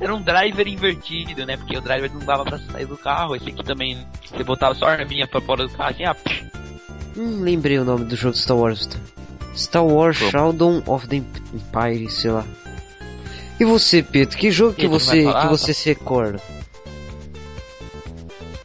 Era 0.00 0.14
um 0.14 0.22
driver 0.22 0.68
invertido, 0.68 1.44
né? 1.44 1.56
Porque 1.56 1.76
o 1.76 1.80
driver 1.80 2.12
não 2.12 2.20
dava 2.20 2.44
pra 2.44 2.58
sair 2.58 2.86
do 2.86 2.96
carro. 2.96 3.34
Esse 3.34 3.50
aqui 3.50 3.64
também. 3.64 3.98
Você 4.30 4.44
botava 4.44 4.74
só 4.76 4.86
a 4.86 4.92
arminha 4.92 5.26
pra 5.26 5.40
fora 5.40 5.66
do 5.66 5.72
carro 5.72 5.90
assim, 5.90 6.04
ah, 6.04 6.16
Hum, 7.16 7.40
lembrei 7.40 7.78
o 7.78 7.84
nome 7.84 8.04
do 8.04 8.14
jogo 8.14 8.34
de 8.34 8.40
Star 8.40 8.56
Wars. 8.56 8.88
Star 9.56 9.84
Wars 9.84 10.18
Como? 10.18 10.30
Shadow 10.30 10.82
of 10.86 11.08
the 11.08 11.16
Empire, 11.16 12.08
sei 12.08 12.30
lá. 12.30 12.44
E 13.58 13.64
você, 13.64 14.04
Pedro? 14.04 14.38
Que 14.38 14.52
jogo 14.52 14.74
que 14.74 14.86
você, 14.86 15.24
falar? 15.24 15.42
que 15.42 15.48
você 15.48 15.74
se 15.74 15.88
recorda? 15.88 16.40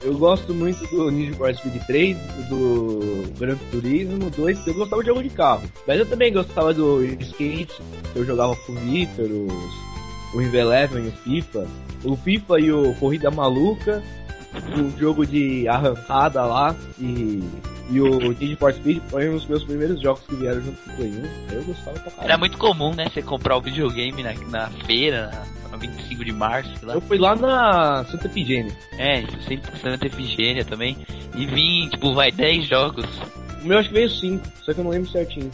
Eu 0.04 0.18
gosto 0.18 0.54
muito 0.54 0.86
do 0.88 1.10
Need 1.10 1.34
for 1.38 1.56
Speed 1.56 1.82
3, 1.86 2.18
do 2.50 3.24
Gran 3.40 3.56
Turismo 3.72 4.30
2, 4.30 4.68
eu 4.68 4.74
gostava 4.74 5.02
de 5.02 5.08
jogo 5.08 5.24
de 5.24 5.30
carro. 5.30 5.64
Mas 5.88 5.98
eu 5.98 6.06
também 6.06 6.34
gostava 6.34 6.74
do 6.74 7.04
skate, 7.06 7.82
eu 8.14 8.26
jogava 8.26 8.54
com 8.56 8.74
o 8.74 8.76
Victor, 8.76 9.26
os, 9.26 10.34
o 10.34 10.40
River 10.40 10.62
Eleven, 10.62 11.08
o 11.08 11.12
FIFA. 11.12 11.68
O 12.04 12.18
FIFA 12.18 12.60
e 12.60 12.72
o 12.72 12.94
Corrida 12.96 13.32
Maluca, 13.32 14.04
o 14.78 15.00
jogo 15.00 15.26
de 15.26 15.70
arrancada 15.70 16.44
lá 16.44 16.76
e, 17.00 17.42
e 17.90 18.02
o 18.02 18.20
Need 18.34 18.58
for 18.58 18.74
Speed 18.74 19.02
foram 19.10 19.36
os 19.36 19.46
meus 19.46 19.64
primeiros 19.64 20.02
jogos 20.02 20.24
que 20.28 20.36
vieram 20.36 20.62
junto 20.62 20.82
com 20.82 20.92
o 20.92 20.96
Play 20.96 21.12
1. 21.12 21.54
Eu 21.54 21.64
gostava 21.64 22.00
pra 22.00 22.12
caralho. 22.12 22.26
Era 22.26 22.38
muito 22.38 22.58
comum, 22.58 22.94
né? 22.94 23.08
Você 23.10 23.22
comprar 23.22 23.56
o 23.56 23.62
videogame 23.62 24.22
na, 24.22 24.34
na 24.50 24.70
feira, 24.86 25.32
25 25.88 26.26
de 26.26 26.32
março, 26.32 26.72
sei 26.78 26.88
lá. 26.88 26.94
Eu 26.96 27.02
fui 27.02 27.18
lá 27.18 27.36
na 27.36 28.04
Santa 28.06 28.28
Efigênia. 28.28 28.72
É, 28.98 29.24
Santa 29.82 30.08
Efigênia 30.08 30.64
também. 30.66 30.98
E 31.36 31.46
vim, 31.46 31.90
tipo, 31.90 32.14
vai 32.14 32.32
10 32.32 32.68
jogos. 32.68 33.06
O 33.64 33.68
meu 33.68 33.78
acho 33.80 33.90
que 33.90 33.96
veio 33.96 34.10
5, 34.10 34.46
só 34.66 34.74
que 34.74 34.80
eu 34.80 34.84
não 34.84 34.92
lembro 34.92 35.10
certinho. 35.10 35.50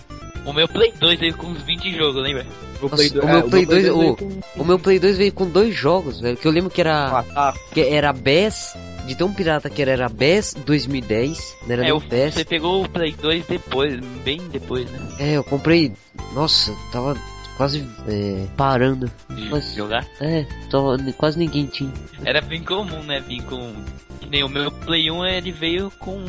O 0.46 0.54
meu 0.54 0.68
Play 0.68 0.94
2 1.00 1.20
veio 1.20 1.36
com 1.36 1.48
uns 1.48 1.62
20 1.64 1.96
jogos, 1.96 2.24
lembra? 2.24 2.46
O 2.82 2.84
Nossa, 2.84 2.96
Play 2.96 3.10
dois- 3.10 3.26
o 3.26 3.28
é, 3.28 3.34
meu 3.34 3.50
Play 3.50 3.66
2, 3.66 3.84
veio 3.84 4.00
o, 4.12 4.16
com- 4.16 4.40
o 4.58 4.66
meu 4.66 4.80
Play 4.80 5.00
2 5.00 5.18
veio 5.18 5.34
com 5.34 5.48
dois 5.50 5.76
jogos, 5.76 6.20
velho. 6.22 6.38
Que 6.38 6.48
eu 6.48 6.52
lembro 6.52 6.70
que 6.70 6.80
era, 6.82 7.20
Ah, 7.20 7.24
tá. 7.24 7.54
que 7.74 7.82
era 7.82 8.12
BES, 8.14 8.74
de 9.06 9.16
tão 9.16 9.34
pirata 9.34 9.70
que 9.70 9.82
era, 9.82 9.92
era 9.92 10.08
BES 10.10 10.56
2010, 10.66 11.56
não 11.68 11.74
era 11.74 11.88
É, 11.88 11.94
o, 11.94 12.00
BES. 12.00 12.34
você 12.36 12.46
pegou 12.46 12.84
o 12.84 12.90
Play 12.90 13.12
2 13.22 13.46
depois, 13.48 14.00
bem 14.24 14.40
depois, 14.50 14.90
né? 14.90 15.00
É, 15.20 15.34
eu 15.34 15.44
comprei, 15.44 15.92
nossa, 16.34 16.74
tava 16.92 17.16
quase 17.60 17.86
é, 18.08 18.48
parando. 18.56 19.12
De 19.30 19.50
Mas- 19.50 19.76
jogar. 19.76 20.08
É, 20.22 20.46
tava, 20.72 20.98
quase 21.18 21.38
ninguém 21.38 21.66
tinha. 21.66 21.92
Era 22.24 22.40
bem 22.40 22.64
comum, 22.64 23.04
né? 23.04 23.20
Vir 23.20 23.44
com. 23.44 23.74
Que 24.22 24.30
nem 24.30 24.44
o 24.46 24.50
meu 24.50 24.72
Play 24.72 25.12
1 25.12 25.26
ele 25.26 25.52
veio 25.52 25.92
com. 26.00 26.24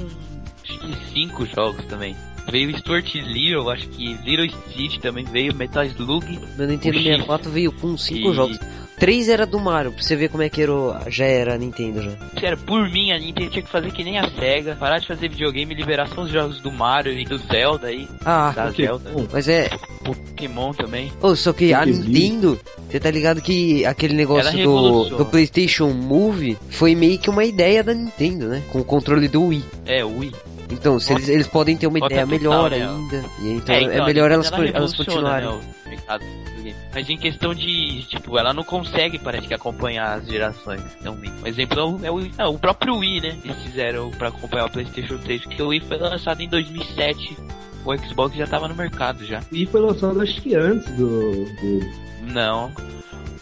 Acho 0.64 0.78
que 0.80 1.12
5 1.12 1.46
jogos 1.46 1.84
também. 1.86 2.16
Veio 2.50 2.76
Stuart 2.78 3.14
Little, 3.14 3.70
acho 3.70 3.86
que 3.90 4.14
Little 4.24 4.48
Stitch 4.70 4.98
também 4.98 5.24
veio, 5.24 5.54
Metal 5.54 5.84
Slug. 5.84 6.26
Meu 6.56 6.66
Nintendo 6.66 6.96
O 6.96 7.00
X. 7.00 7.04
64 7.06 7.50
veio 7.50 7.70
com 7.70 7.96
cinco 7.96 8.32
E- 8.32 8.34
jogos. 8.34 8.58
Três 9.00 9.28
era 9.30 9.46
do 9.46 9.58
Mario, 9.58 9.92
pra 9.92 10.02
você 10.02 10.14
ver 10.14 10.28
como 10.28 10.42
é 10.42 10.48
que 10.50 10.60
era, 10.62 10.72
o- 10.72 10.94
já 11.08 11.24
era 11.24 11.54
a 11.54 11.58
Nintendo 11.58 12.02
já. 12.02 12.10
Sério, 12.38 12.58
por 12.58 12.88
mim 12.90 13.10
a 13.12 13.18
Nintendo 13.18 13.50
tinha 13.50 13.62
que 13.62 13.70
fazer 13.70 13.90
que 13.92 14.04
nem 14.04 14.18
a 14.18 14.28
SEGA, 14.30 14.76
parar 14.78 14.98
de 14.98 15.06
fazer 15.08 15.28
videogame 15.30 15.72
e 15.74 15.76
liberar 15.76 16.06
só 16.08 16.20
os 16.20 16.30
jogos 16.30 16.60
do 16.60 16.70
Mario 16.70 17.12
e 17.18 17.24
do 17.24 17.38
Zelda 17.38 17.86
aí, 17.88 18.06
Ah, 18.24 18.52
da 18.54 18.66
ok. 18.66 18.84
Zelda, 18.84 19.10
Bom, 19.10 19.26
mas 19.32 19.48
é. 19.48 19.70
Pokémon 20.04 20.72
também. 20.72 21.10
Oh, 21.22 21.34
só 21.34 21.52
que 21.52 21.72
a. 21.72 21.84
Nintendo, 21.86 22.60
você 22.88 23.00
tá 23.00 23.10
ligado 23.10 23.40
que 23.40 23.84
aquele 23.86 24.12
negócio 24.14 24.62
do, 24.62 25.04
do 25.16 25.26
PlayStation 25.26 25.88
Move 25.88 26.56
foi 26.70 26.94
meio 26.94 27.18
que 27.18 27.30
uma 27.30 27.44
ideia 27.44 27.82
da 27.82 27.94
Nintendo, 27.94 28.48
né? 28.48 28.62
Com 28.70 28.80
o 28.80 28.84
controle 28.84 29.28
do 29.28 29.44
Wii. 29.46 29.64
É, 29.86 30.04
o 30.04 30.18
Wii. 30.18 30.32
Então, 30.70 30.98
se 31.00 31.12
eles, 31.12 31.28
eles 31.28 31.46
podem 31.46 31.76
ter 31.76 31.86
uma 31.86 31.98
Bota 31.98 32.14
ideia 32.14 32.26
total, 32.26 32.38
melhor 32.38 32.70
né? 32.70 32.86
ainda. 32.86 33.24
E 33.40 33.48
então 33.52 33.74
É, 33.74 33.78
é, 33.78 33.82
então, 33.84 34.02
a 34.02 34.06
melhor 34.06 34.30
elas, 34.30 34.52
ela 34.52 34.66
elas 34.68 34.94
continuarem. 34.96 35.48
né. 35.48 36.74
Mas 36.94 37.08
em 37.08 37.16
questão 37.16 37.54
de, 37.54 38.02
tipo, 38.08 38.36
ela 38.38 38.52
não 38.52 38.62
consegue, 38.64 39.18
parece 39.18 39.46
que, 39.48 39.54
acompanhar 39.54 40.18
as 40.18 40.26
gerações. 40.26 40.82
Então, 41.00 41.16
um 41.42 41.46
exemplo 41.46 42.00
é 42.02 42.10
o, 42.10 42.30
é 42.38 42.46
o 42.46 42.58
próprio 42.58 42.96
Wii, 42.96 43.20
né? 43.20 43.38
Eles 43.44 43.56
fizeram 43.62 44.10
pra 44.10 44.28
acompanhar 44.28 44.66
o 44.66 44.70
PlayStation 44.70 45.18
3, 45.18 45.42
porque 45.42 45.62
o 45.62 45.68
Wii 45.68 45.80
foi 45.80 45.96
lançado 45.98 46.40
em 46.40 46.48
2007. 46.48 47.36
O 47.84 47.96
Xbox 47.96 48.36
já 48.36 48.46
tava 48.46 48.68
no 48.68 48.74
mercado 48.74 49.24
já. 49.24 49.40
E 49.50 49.64
foi 49.66 49.80
lançado 49.80 50.20
acho 50.20 50.40
que 50.42 50.54
antes 50.54 50.86
do. 50.96 51.44
do... 51.44 51.90
Não. 52.32 52.70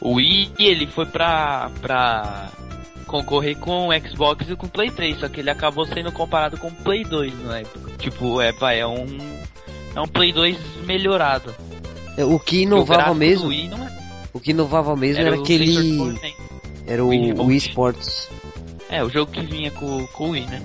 O 0.00 0.14
Wii, 0.14 0.52
ele 0.60 0.86
foi 0.86 1.06
pra, 1.06 1.70
pra 1.80 2.48
concorrer 3.08 3.58
com 3.58 3.88
o 3.88 4.08
Xbox 4.08 4.48
e 4.48 4.54
com 4.54 4.66
o 4.66 4.70
Play 4.70 4.90
3, 4.90 5.18
só 5.18 5.28
que 5.28 5.40
ele 5.40 5.50
acabou 5.50 5.84
sendo 5.86 6.12
comparado 6.12 6.56
com 6.56 6.68
o 6.68 6.72
Play 6.72 7.02
2 7.02 7.44
na 7.44 7.58
época. 7.58 7.90
Tipo, 7.98 8.40
é, 8.40 8.52
vai, 8.52 8.78
é 8.78 8.86
um... 8.86 9.04
É 9.96 10.00
um 10.00 10.06
Play 10.06 10.32
2 10.32 10.56
melhorado. 10.84 11.52
É, 12.16 12.24
O 12.24 12.38
que 12.38 12.58
o 12.58 12.60
inovava 12.60 13.12
do 13.12 13.14
mesmo, 13.16 13.48
Wii 13.48 13.68
não 13.68 13.84
é 13.84 13.98
o 14.32 14.40
que 14.40 14.52
inovava 14.52 14.94
mesmo 14.94 15.20
era, 15.20 15.36
o 15.36 15.42
aquele. 15.42 16.16
Era 16.86 17.04
o 17.04 17.08
Wii 17.08 17.32
Wii. 17.32 17.56
Sports. 17.56 18.30
É, 18.88 19.02
o 19.02 19.10
jogo 19.10 19.32
que 19.32 19.40
vinha 19.40 19.70
com, 19.72 20.06
com 20.08 20.28
o 20.28 20.30
Wii, 20.30 20.46
né? 20.46 20.62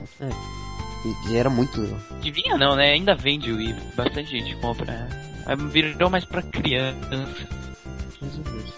E, 1.03 1.31
e 1.31 1.37
era 1.37 1.49
muito 1.49 1.81
legal. 1.81 1.99
Que 2.21 2.31
vinha 2.31 2.55
não, 2.57 2.75
né? 2.75 2.91
Ainda 2.91 3.15
vende 3.15 3.51
o 3.51 3.57
Wii. 3.57 3.75
Bastante 3.95 4.29
gente 4.29 4.55
compra. 4.57 5.09
Mas 5.45 5.73
virou 5.73 6.09
mais 6.09 6.23
pra 6.23 6.41
criança. 6.41 7.27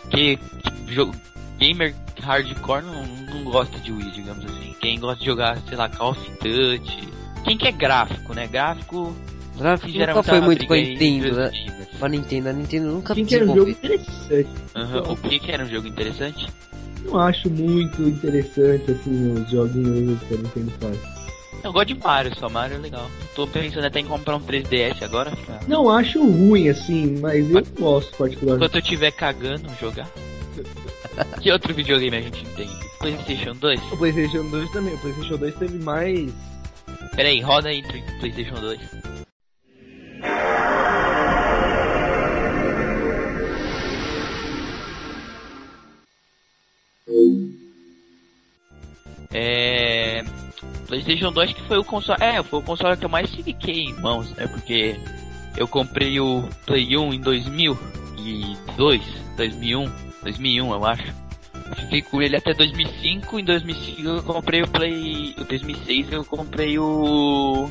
Porque 0.01 0.39
jogo, 0.87 1.13
gamer 1.59 1.93
hardcore 2.25 2.83
não, 2.83 3.05
não 3.05 3.43
gosta 3.43 3.77
de 3.79 3.91
Wii, 3.91 4.11
digamos 4.11 4.43
assim. 4.45 4.75
Quem 4.81 4.99
gosta 4.99 5.19
de 5.19 5.25
jogar, 5.25 5.57
sei 5.67 5.77
lá, 5.77 5.87
Call 5.87 6.11
of 6.11 6.31
Duty. 6.41 7.09
Quem 7.43 7.57
quer 7.57 7.71
gráfico, 7.73 8.33
né? 8.33 8.47
Gráfico. 8.47 9.15
Gráfico 9.57 9.97
nunca 9.97 10.23
foi 10.23 10.41
muito 10.41 10.67
pra 10.67 10.75
Nintendo, 10.75 11.35
né? 11.35 11.49
times. 11.49 11.87
Pra 11.99 12.09
Nintendo, 12.09 12.49
a 12.49 12.53
Nintendo 12.53 12.91
nunca 12.91 13.15
Quem 13.15 13.25
quer 13.25 13.43
um 13.43 13.55
jogo 13.55 13.69
interessante. 13.69 14.49
Aham, 14.75 15.11
O 15.11 15.15
que 15.15 15.39
que 15.39 15.51
era 15.51 15.63
um 15.63 15.69
jogo 15.69 15.87
interessante? 15.87 16.47
Não 17.05 17.19
acho 17.19 17.49
muito 17.49 18.01
interessante 18.01 18.91
assim 18.91 19.33
os 19.33 19.49
joguinhos 19.49 20.19
que 20.23 20.33
a 20.33 20.37
Nintendo 20.37 20.71
faz. 20.81 21.15
Eu 21.63 21.71
gosto 21.71 21.87
de 21.87 21.95
Mario, 21.95 22.37
só 22.37 22.49
Mario 22.49 22.75
é 22.75 22.79
legal. 22.79 23.09
Tô 23.35 23.47
pensando 23.47 23.85
até 23.85 23.99
em 23.99 24.05
comprar 24.05 24.35
um 24.35 24.39
3DS 24.39 25.01
agora. 25.01 25.31
Não 25.67 25.89
acho 25.89 26.19
ruim 26.23 26.69
assim, 26.69 27.17
mas 27.19 27.49
eu 27.49 27.63
gosto 27.79 28.15
particularmente. 28.17 28.65
Enquanto 28.65 28.75
eu 28.75 28.81
estiver 28.81 29.11
cagando, 29.11 29.69
jogar. 29.79 30.07
que 31.41 31.51
outro 31.51 31.73
videogame 31.73 32.17
a 32.17 32.21
gente 32.21 32.45
tem? 32.55 32.69
PlayStation 32.99 33.53
2? 33.53 33.91
O 33.91 33.97
PlayStation 33.97 34.49
2 34.49 34.71
também. 34.71 34.93
O 34.93 34.97
PlayStation 34.99 35.37
2 35.37 35.55
teve 35.55 35.77
mais. 35.83 36.33
Pera 37.15 37.29
aí, 37.29 37.41
roda 37.41 37.69
aí 37.69 37.81
PlayStation 38.19 38.55
2. 38.55 38.79
É. 49.33 50.23
PlayStation 50.87 51.31
2 51.31 51.53
que 51.53 51.61
foi 51.63 51.77
o 51.77 51.83
console. 51.83 52.21
É, 52.21 52.41
foi 52.43 52.59
o 52.59 52.63
console 52.63 52.97
que 52.97 53.05
eu 53.05 53.09
mais 53.09 53.29
fiquei 53.29 53.85
em 53.85 53.93
mãos, 53.93 54.31
né? 54.31 54.47
Porque 54.47 54.95
eu 55.57 55.67
comprei 55.67 56.19
o 56.19 56.47
Play 56.65 56.97
1 56.97 57.13
em 57.13 57.19
2002, 57.19 59.01
2001 59.37 60.04
2001 60.25 60.71
eu 60.73 60.85
acho. 60.85 61.03
Fiquei 61.77 62.01
com 62.01 62.21
ele 62.21 62.35
até 62.35 62.53
2005. 62.53 63.39
Em 63.39 63.43
2005 63.45 64.01
eu 64.01 64.23
comprei 64.23 64.61
o 64.61 64.67
Play. 64.67 65.33
Em 65.37 65.43
2006 65.43 66.11
eu 66.11 66.25
comprei 66.25 66.77
o. 66.77 67.69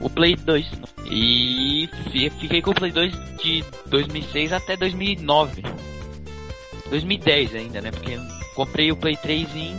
O 0.00 0.10
Play 0.10 0.34
2. 0.34 0.66
E 1.10 1.88
fi- 2.10 2.30
fiquei 2.30 2.60
com 2.62 2.70
o 2.70 2.74
Play 2.74 2.90
2 2.90 3.12
de 3.42 3.64
2006 3.86 4.52
até 4.52 4.76
2009. 4.76 5.62
2010 6.88 7.54
ainda, 7.54 7.80
né? 7.80 7.90
Porque 7.90 8.12
eu 8.12 8.20
comprei 8.54 8.90
o 8.90 8.96
Play 8.96 9.16
3 9.16 9.54
em. 9.54 9.74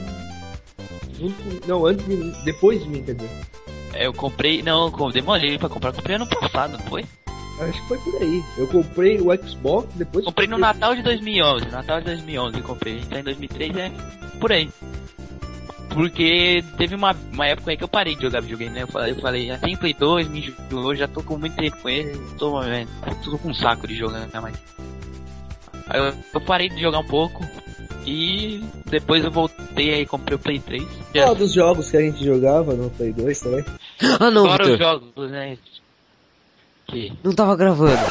Não, 1.67 1.85
antes 1.85 2.05
de 2.07 2.15
depois 2.45 2.83
de 2.83 2.89
mim, 2.89 3.03
quer 3.03 3.13
dizer. 3.15 3.29
é, 3.93 4.05
Eu 4.07 4.13
comprei. 4.13 4.61
Não, 4.63 4.85
eu 4.97 5.11
demorei 5.11 5.57
pra 5.57 5.69
comprar. 5.69 5.91
Comprei 5.93 6.15
ano 6.15 6.27
passado, 6.27 6.77
não 6.77 6.85
foi? 6.85 7.03
Acho 7.59 7.81
que 7.81 7.87
foi 7.87 7.97
por 7.99 8.21
aí. 8.21 8.43
Eu 8.57 8.67
comprei 8.67 9.19
o 9.19 9.47
Xbox, 9.47 9.87
depois... 9.95 10.25
Comprei 10.25 10.47
no 10.47 10.57
Natal 10.57 10.95
de 10.95 11.03
2011. 11.03 11.65
Natal 11.69 11.99
de 11.99 12.05
2011 12.05 12.57
eu 12.57 12.63
comprei. 12.63 12.99
Então 12.99 13.19
em 13.19 13.23
2003 13.23 13.77
é 13.77 13.91
por 14.39 14.51
aí. 14.51 14.69
Porque 15.93 16.63
teve 16.77 16.95
uma, 16.95 17.15
uma 17.33 17.47
época 17.47 17.71
aí 17.71 17.77
que 17.77 17.83
eu 17.83 17.87
parei 17.87 18.15
de 18.15 18.21
jogar 18.21 18.41
videogame, 18.41 18.73
né? 18.73 18.83
Eu 18.83 18.87
falei, 18.87 19.11
eu 19.11 19.19
falei 19.19 19.47
já 19.47 19.57
tem 19.57 19.75
Play 19.75 19.93
2, 19.93 20.27
me 20.29 20.39
enjoou, 20.39 20.95
já 20.95 21.07
tô 21.07 21.21
com 21.21 21.37
muito 21.37 21.55
tempo 21.55 21.77
com 21.81 21.89
ele, 21.89 22.17
tô, 22.37 22.63
é, 22.63 22.87
tô 23.23 23.37
com 23.37 23.49
um 23.49 23.53
saco 23.53 23.87
de 23.87 23.95
jogar, 23.95 24.19
né? 24.19 24.29
Mas. 24.41 24.55
Aí 25.87 25.99
eu, 25.99 26.13
eu 26.33 26.41
parei 26.41 26.69
de 26.69 26.79
jogar 26.79 26.99
um 26.99 27.07
pouco. 27.07 27.45
E 28.05 28.63
depois 28.87 29.23
eu 29.23 29.29
voltei 29.29 29.93
aí 29.93 30.05
comprei 30.05 30.35
o 30.35 30.39
Play 30.39 30.59
3. 30.59 30.83
Qual 31.13 31.35
dos 31.35 31.53
jogos 31.53 31.91
que 31.91 31.97
a 31.97 32.01
gente 32.01 32.23
jogava 32.23 32.73
no 32.73 32.89
Play 32.89 33.11
2 33.11 33.39
também? 33.39 33.65
Ah 34.19 34.31
não, 34.31 34.45
Fora 34.47 34.71
os 34.71 34.79
jogos, 34.79 35.29
né? 35.29 35.57
Que? 36.91 37.13
Não 37.23 37.33
tava 37.33 37.55
gravando. 37.55 38.01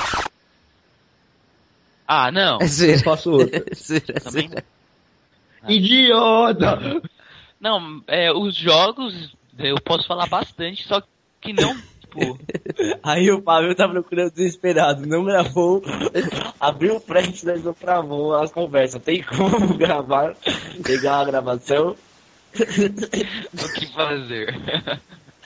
Ah, 2.09 2.33
não. 2.33 2.59
É 2.61 2.67
zoeira. 2.67 2.97
Eu 2.97 3.05
faço 3.05 3.31
outro. 3.31 3.51
É 3.71 3.75
zoeira, 3.75 4.05
é 4.09 4.21
Também 4.21 4.49
zoeira. 4.49 4.65
Idiota! 5.69 7.03
Não, 7.61 8.03
é, 8.07 8.33
os 8.33 8.57
jogos 8.57 9.35
eu 9.59 9.77
posso 9.81 10.07
falar 10.07 10.27
bastante, 10.27 10.89
só 10.89 11.03
que 11.41 11.53
não, 11.53 11.77
tipo. 12.01 12.39
Aí 13.03 13.31
o 13.31 13.43
Fábio 13.43 13.75
tá 13.75 13.89
procurando 13.89 14.33
desesperado, 14.33 15.07
não 15.07 15.25
gravou, 15.25 15.83
abriu 16.59 16.97
o 16.97 17.01
frente 17.01 17.45
da 17.45 17.55
travou 17.75 18.35
as 18.35 18.51
conversas. 18.51 19.03
Tem 19.03 19.23
como 19.23 19.77
gravar, 19.77 20.35
pegar 20.83 21.21
a 21.21 21.25
gravação? 21.25 21.95
o 22.53 23.73
que 23.75 23.93
fazer? 23.93 24.59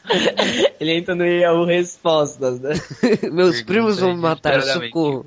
Ele 0.81 0.93
entra 0.99 1.15
no 1.15 1.25
Yahoo 1.25 1.65
Respostas, 1.65 2.61
né? 2.61 2.73
Meus 3.33 3.63
primos 3.63 3.99
vão 3.99 4.15
me 4.15 4.21
matar, 4.21 4.61
socorro. 4.63 5.27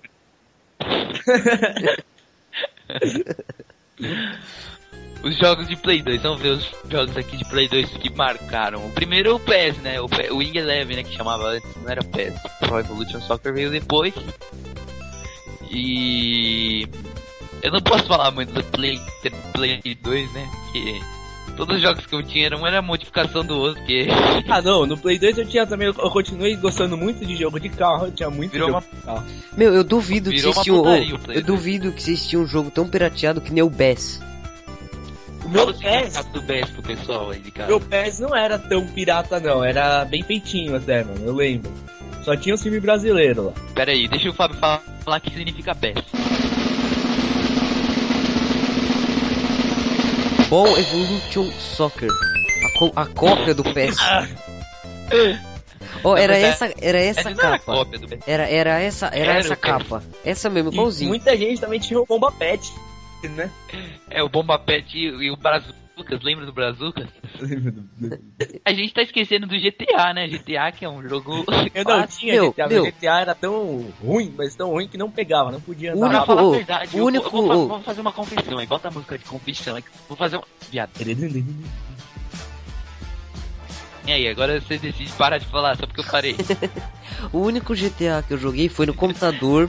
Os 5.23 5.35
jogos 5.37 5.67
de 5.67 5.75
Play 5.75 6.01
2, 6.03 6.21
vamos 6.21 6.39
ver 6.41 6.49
os 6.51 6.71
jogos 6.89 7.17
aqui 7.17 7.35
de 7.37 7.45
Play 7.45 7.67
2 7.67 7.89
que 7.97 8.09
marcaram. 8.11 8.85
O 8.85 8.91
primeiro 8.91 9.29
é 9.29 9.33
o 9.33 9.39
PES, 9.39 9.77
né? 9.79 9.99
O, 9.99 10.07
P- 10.07 10.29
o 10.31 10.37
Wing 10.37 10.55
Eleven, 10.57 10.97
né? 10.97 11.03
Que 11.03 11.15
chamava 11.15 11.47
antes, 11.49 11.75
não 11.75 11.89
era 11.89 12.03
PES. 12.03 12.35
Pro 12.59 12.79
Evolution 12.79 13.19
Soccer 13.21 13.51
veio 13.53 13.71
depois. 13.71 14.13
E. 15.71 16.87
Eu 17.63 17.71
não 17.71 17.81
posso 17.81 18.05
falar 18.05 18.29
muito 18.31 18.53
do 18.53 18.63
Play, 18.65 19.01
Play 19.53 19.81
2, 20.01 20.33
né? 20.33 20.47
Porque 20.65 21.01
todos 21.57 21.75
os 21.75 21.81
jogos 21.81 22.05
que 22.05 22.15
eu 22.15 22.23
tinha 22.23 22.45
eram 22.45 22.59
uma 22.59 22.67
era 22.67 22.81
modificação 22.81 23.43
do 23.43 23.57
outro, 23.57 23.83
que 23.83 24.07
Ah 24.47 24.61
não, 24.61 24.85
no 24.85 24.97
Play 24.97 25.17
2 25.17 25.39
eu 25.39 25.45
tinha 25.45 25.65
também, 25.65 25.87
eu 25.87 25.93
continuei 26.11 26.55
gostando 26.55 26.95
muito 26.95 27.25
de 27.25 27.35
jogo 27.35 27.59
de 27.59 27.67
carro, 27.69 28.05
eu 28.05 28.11
tinha 28.11 28.29
muito 28.29 28.51
Virou 28.51 28.69
jogo 28.69 28.79
uma- 28.79 28.99
de 28.99 29.05
carro. 29.05 29.23
Meu, 29.57 29.73
eu 29.73 29.83
duvido 29.83 30.29
que 30.29 30.37
Virou 30.37 30.53
o 30.53 30.79
oh, 30.79 30.83
Play 30.83 31.11
eu 31.11 31.17
2. 31.17 31.43
duvido 31.43 31.91
que 31.91 32.01
vocês 32.01 32.25
tinham 32.25 32.43
um 32.43 32.47
jogo 32.47 32.69
tão 32.69 32.87
pirateado 32.87 33.41
que 33.41 33.51
nem 33.51 33.63
o 33.63 33.69
BES. 33.69 34.21
O 35.43 35.49
meu 35.49 35.73
PES, 35.73 36.25
do 36.33 36.43
PES 36.43 36.69
pro 36.71 36.83
pessoal 36.83 37.31
aí 37.31 37.39
de 37.39 37.51
casa. 37.51 37.69
meu 37.69 37.79
PES 37.79 38.19
não 38.19 38.35
era 38.35 38.59
tão 38.59 38.85
pirata 38.85 39.39
não, 39.39 39.63
era 39.63 40.03
bem 40.05 40.21
feitinho 40.21 40.75
até, 40.75 41.03
mano, 41.03 41.25
eu 41.25 41.33
lembro. 41.33 41.71
Só 42.23 42.35
tinha 42.35 42.53
o 42.53 42.57
time 42.57 42.79
brasileiro 42.79 43.45
lá. 43.45 43.53
Pera 43.73 43.91
aí, 43.91 44.07
deixa 44.09 44.29
o 44.29 44.33
Fábio 44.33 44.57
falar, 44.59 44.83
falar 45.05 45.17
o 45.17 45.21
que 45.21 45.31
significa 45.33 45.73
PES. 45.73 45.95
Ball 50.49 50.77
Evolution 50.77 51.51
Soccer. 51.59 52.09
A, 52.09 52.79
co- 52.79 52.93
a 52.95 53.05
cópia 53.05 53.53
do 53.53 53.63
PES. 53.63 53.95
Oh, 56.03 56.15
era 56.17 56.33
verdade, 56.33 56.53
essa, 56.53 56.73
era 56.81 56.99
essa 56.99 57.19
Essa 57.21 57.33
capa. 57.35 57.59
cópia 57.73 57.97
do 57.99 58.07
PES. 58.07 58.19
Era, 58.27 58.43
era 58.49 58.79
essa, 58.79 59.07
era 59.07 59.31
Era 59.31 59.39
essa 59.39 59.55
capa. 59.55 60.03
Essa 60.23 60.49
mesmo, 60.49 60.69
E 60.69 60.73
igualzinho. 60.73 61.09
muita 61.09 61.35
gente 61.35 61.61
também 61.61 61.79
tinha 61.79 61.99
o 61.99 62.05
Bomba 62.05 62.31
Pet, 62.31 62.71
né? 63.23 63.49
É, 64.09 64.21
o 64.21 64.27
Bomba 64.29 64.59
Pet 64.59 64.95
e, 64.95 65.05
e 65.05 65.31
o 65.31 65.37
Brazucas, 65.97 66.21
lembra 66.21 66.45
do 66.45 66.53
Brazucas? 66.53 67.07
A 68.63 68.71
gente 68.71 68.93
tá 68.93 69.01
esquecendo 69.01 69.47
do 69.47 69.55
GTA, 69.59 70.13
né? 70.13 70.27
GTA 70.27 70.71
que 70.71 70.85
é 70.85 70.89
um 70.89 71.01
jogo. 71.07 71.43
Eu 71.73 71.83
não 71.83 71.91
clássico. 71.91 72.19
tinha 72.19 72.33
Meu, 72.33 72.51
GTA, 72.51 72.67
meu. 72.67 72.83
GTA 72.85 73.19
era 73.21 73.33
tão 73.35 73.91
ruim, 74.01 74.33
mas 74.37 74.55
tão 74.55 74.69
ruim 74.69 74.87
que 74.87 74.97
não 74.97 75.09
pegava, 75.09 75.51
não 75.51 75.59
podia 75.59 75.93
andar 75.93 76.07
único- 76.07 76.25
falar 76.25 76.43
ô, 76.43 76.53
a 76.53 76.57
verdade, 76.57 76.95
o 76.95 76.99
eu, 76.99 77.05
único- 77.05 77.29
vou, 77.29 77.51
eu 77.51 77.67
vou, 77.67 77.81
fazer 77.81 78.01
uma 78.01 78.11
confissão 78.11 78.57
aí. 78.59 78.67
Bota 78.67 78.87
a 78.89 78.91
música 78.91 79.17
de 79.17 79.25
confissão 79.25 79.75
aí. 79.75 79.83
Vou 80.07 80.15
fazer 80.17 80.37
uma. 80.37 80.45
Viado. 80.69 80.91
E 84.05 84.11
aí, 84.11 84.27
agora 84.27 84.61
você 84.61 84.77
decide 84.77 85.11
parar 85.13 85.37
de 85.39 85.45
falar 85.47 85.75
só 85.75 85.85
porque 85.87 86.01
eu 86.01 86.05
parei. 86.05 86.35
O 87.33 87.39
único 87.39 87.73
GTA 87.73 88.23
que 88.25 88.31
eu 88.33 88.37
joguei 88.37 88.69
foi 88.69 88.85
no 88.85 88.93
computador 88.93 89.67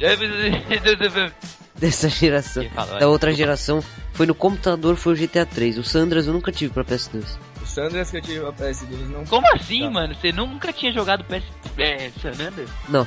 dessa 1.78 2.08
geração. 2.08 2.64
Da 2.98 3.08
outra 3.08 3.34
geração 3.34 3.84
foi 4.22 4.26
no 4.28 4.36
computador, 4.36 4.94
foi 4.94 5.14
o 5.14 5.16
GTA 5.16 5.44
3. 5.44 5.78
O 5.78 5.82
Sandras 5.82 6.28
eu 6.28 6.32
nunca 6.32 6.52
tive 6.52 6.72
pra 6.72 6.84
PS2. 6.84 7.24
O 7.60 7.66
Sandras 7.66 8.08
que 8.08 8.18
eu 8.18 8.22
tive 8.22 8.46
a 8.46 8.52
PS2 8.52 9.08
não. 9.10 9.24
Como 9.24 9.44
assim, 9.52 9.80
Tá. 9.82 9.90
mano? 9.90 10.14
Você 10.14 10.30
nunca 10.30 10.72
tinha 10.72 10.92
jogado 10.92 11.24
PS 11.24 11.42
é, 11.76 12.08
San 12.22 12.28
Andreas? 12.30 12.70
Não. 12.88 13.04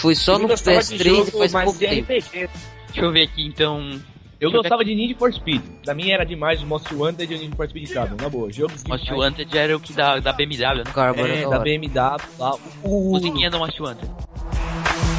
Foi 0.00 0.16
só 0.16 0.32
Eu 0.32 0.40
no 0.40 0.48
gostava 0.48 0.82
de 0.82 0.96
PS3 0.96 1.04
jogo, 1.04 1.28
e 1.28 1.38
faz 1.38 1.52
mas 1.52 1.64
pouco 1.66 1.78
de 1.78 1.86
tempo. 1.86 2.12
RPG. 2.12 2.48
Deixa 2.88 3.00
eu 3.00 3.12
ver 3.12 3.22
aqui 3.22 3.46
então. 3.46 4.00
Eu 4.40 4.50
gostava 4.50 4.84
de 4.84 4.92
Need 4.92 5.14
for 5.14 5.32
Speed. 5.32 5.62
Da 5.84 5.94
minha 5.94 6.14
era 6.14 6.26
demais 6.26 6.60
o 6.60 6.66
Most 6.66 6.92
Wanted 6.92 7.32
e 7.32 7.36
o 7.36 7.38
Need 7.38 7.54
for 7.56 7.68
Speed 7.68 7.92
Carbon. 7.92 8.16
Na 8.20 8.28
boa, 8.28 8.50
jogos 8.52 8.82
Most 8.88 9.06
demais. 9.06 9.24
Wanted 9.30 9.56
era 9.56 9.76
o 9.76 9.80
que 9.80 9.92
da, 9.92 10.18
da 10.18 10.32
BMW, 10.32 10.82
né? 10.84 10.90
Carbon 10.92 11.26
É, 11.26 11.42
da 11.44 11.50
da. 11.50 11.58
BMW 11.60 11.92
lá. 12.40 12.56
Uh, 12.82 13.10
Musiquinha 13.12 13.48
do 13.52 13.60
Most 13.60 13.80
Wanted. 13.80 14.10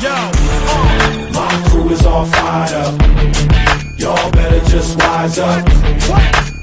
Yo, 0.02 0.10
uh, 3.72 3.75
Y'all 3.98 4.32
better 4.32 4.60
just 4.70 4.98
wise 5.00 5.40
up. 5.40 5.66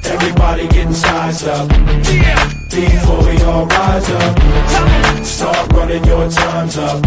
Everybody 0.04 0.68
getting 0.68 0.92
sized 0.92 1.48
up. 1.48 1.68
Before 2.70 3.22
we 3.26 3.42
all 3.42 3.66
rise 3.66 4.10
up, 4.10 5.24
start 5.24 5.72
running 5.72 6.04
your 6.04 6.28
times 6.30 6.76
up. 6.76 7.02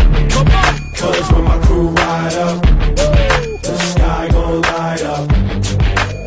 Cause 0.95 1.31
when 1.31 1.43
my 1.43 1.59
crew 1.65 1.89
ride 1.89 2.33
up, 2.33 2.61
the 3.61 3.77
sky 3.77 4.29
gon' 4.31 4.61
light 4.61 5.03
up. 5.03 5.29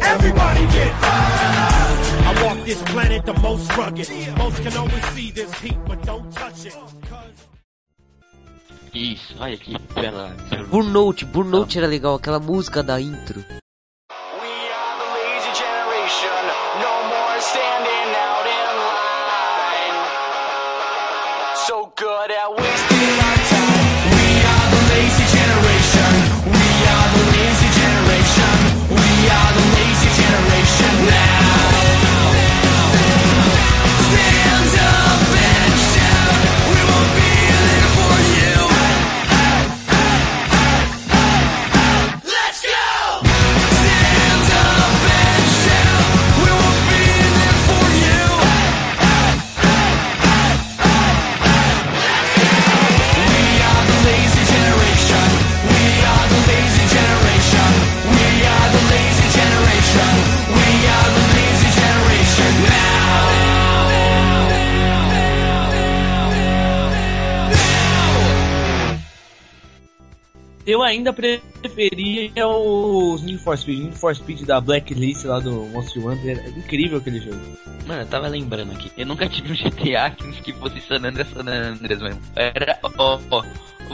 Everybody 0.02 0.60
get 0.72 0.92
I 1.02 2.42
walk 2.44 2.64
this 2.64 2.82
planet 2.82 3.26
the 3.26 3.34
most 3.34 3.76
rugged. 3.76 4.08
Most 4.36 4.62
can 4.62 4.76
only 4.76 5.00
see 5.14 5.30
this 5.32 5.52
heat, 5.60 5.78
but 5.86 6.02
don't 6.04 6.30
touch 6.32 6.66
it. 6.66 6.76
Isso, 8.94 9.34
olha 9.38 9.56
que 9.56 9.76
bela. 9.94 10.34
Burnout, 10.70 11.24
Burnout 11.26 11.76
era 11.76 11.86
legal, 11.86 12.16
aquela 12.16 12.40
música 12.40 12.82
da 12.82 13.00
intro. 13.00 13.44
Eu 70.68 70.82
ainda 70.82 71.14
preferia 71.14 72.46
os 72.46 73.22
Need 73.22 73.38
for 73.38 73.56
Speed. 73.56 73.78
Need 73.84 73.98
for 73.98 74.14
Speed 74.14 74.42
da 74.42 74.60
Blacklist 74.60 75.24
lá 75.24 75.40
do 75.40 75.64
Monster 75.64 76.06
Hunter. 76.06 76.44
É 76.44 76.48
incrível 76.50 76.98
aquele 76.98 77.20
jogo. 77.20 77.40
Mano, 77.86 78.02
eu 78.02 78.06
tava 78.06 78.28
lembrando 78.28 78.72
aqui. 78.72 78.92
Eu 78.94 79.06
nunca 79.06 79.26
tive 79.26 79.50
um 79.50 79.56
GTA 79.56 80.10
que, 80.10 80.52
fosse 80.52 80.78
San 80.82 80.96
Andreas, 80.96 81.30
San 81.30 81.40
Andreas 81.40 82.02
mesmo. 82.02 82.20
Era, 82.36 82.78
ó, 82.82 83.18
ó, 83.30 83.42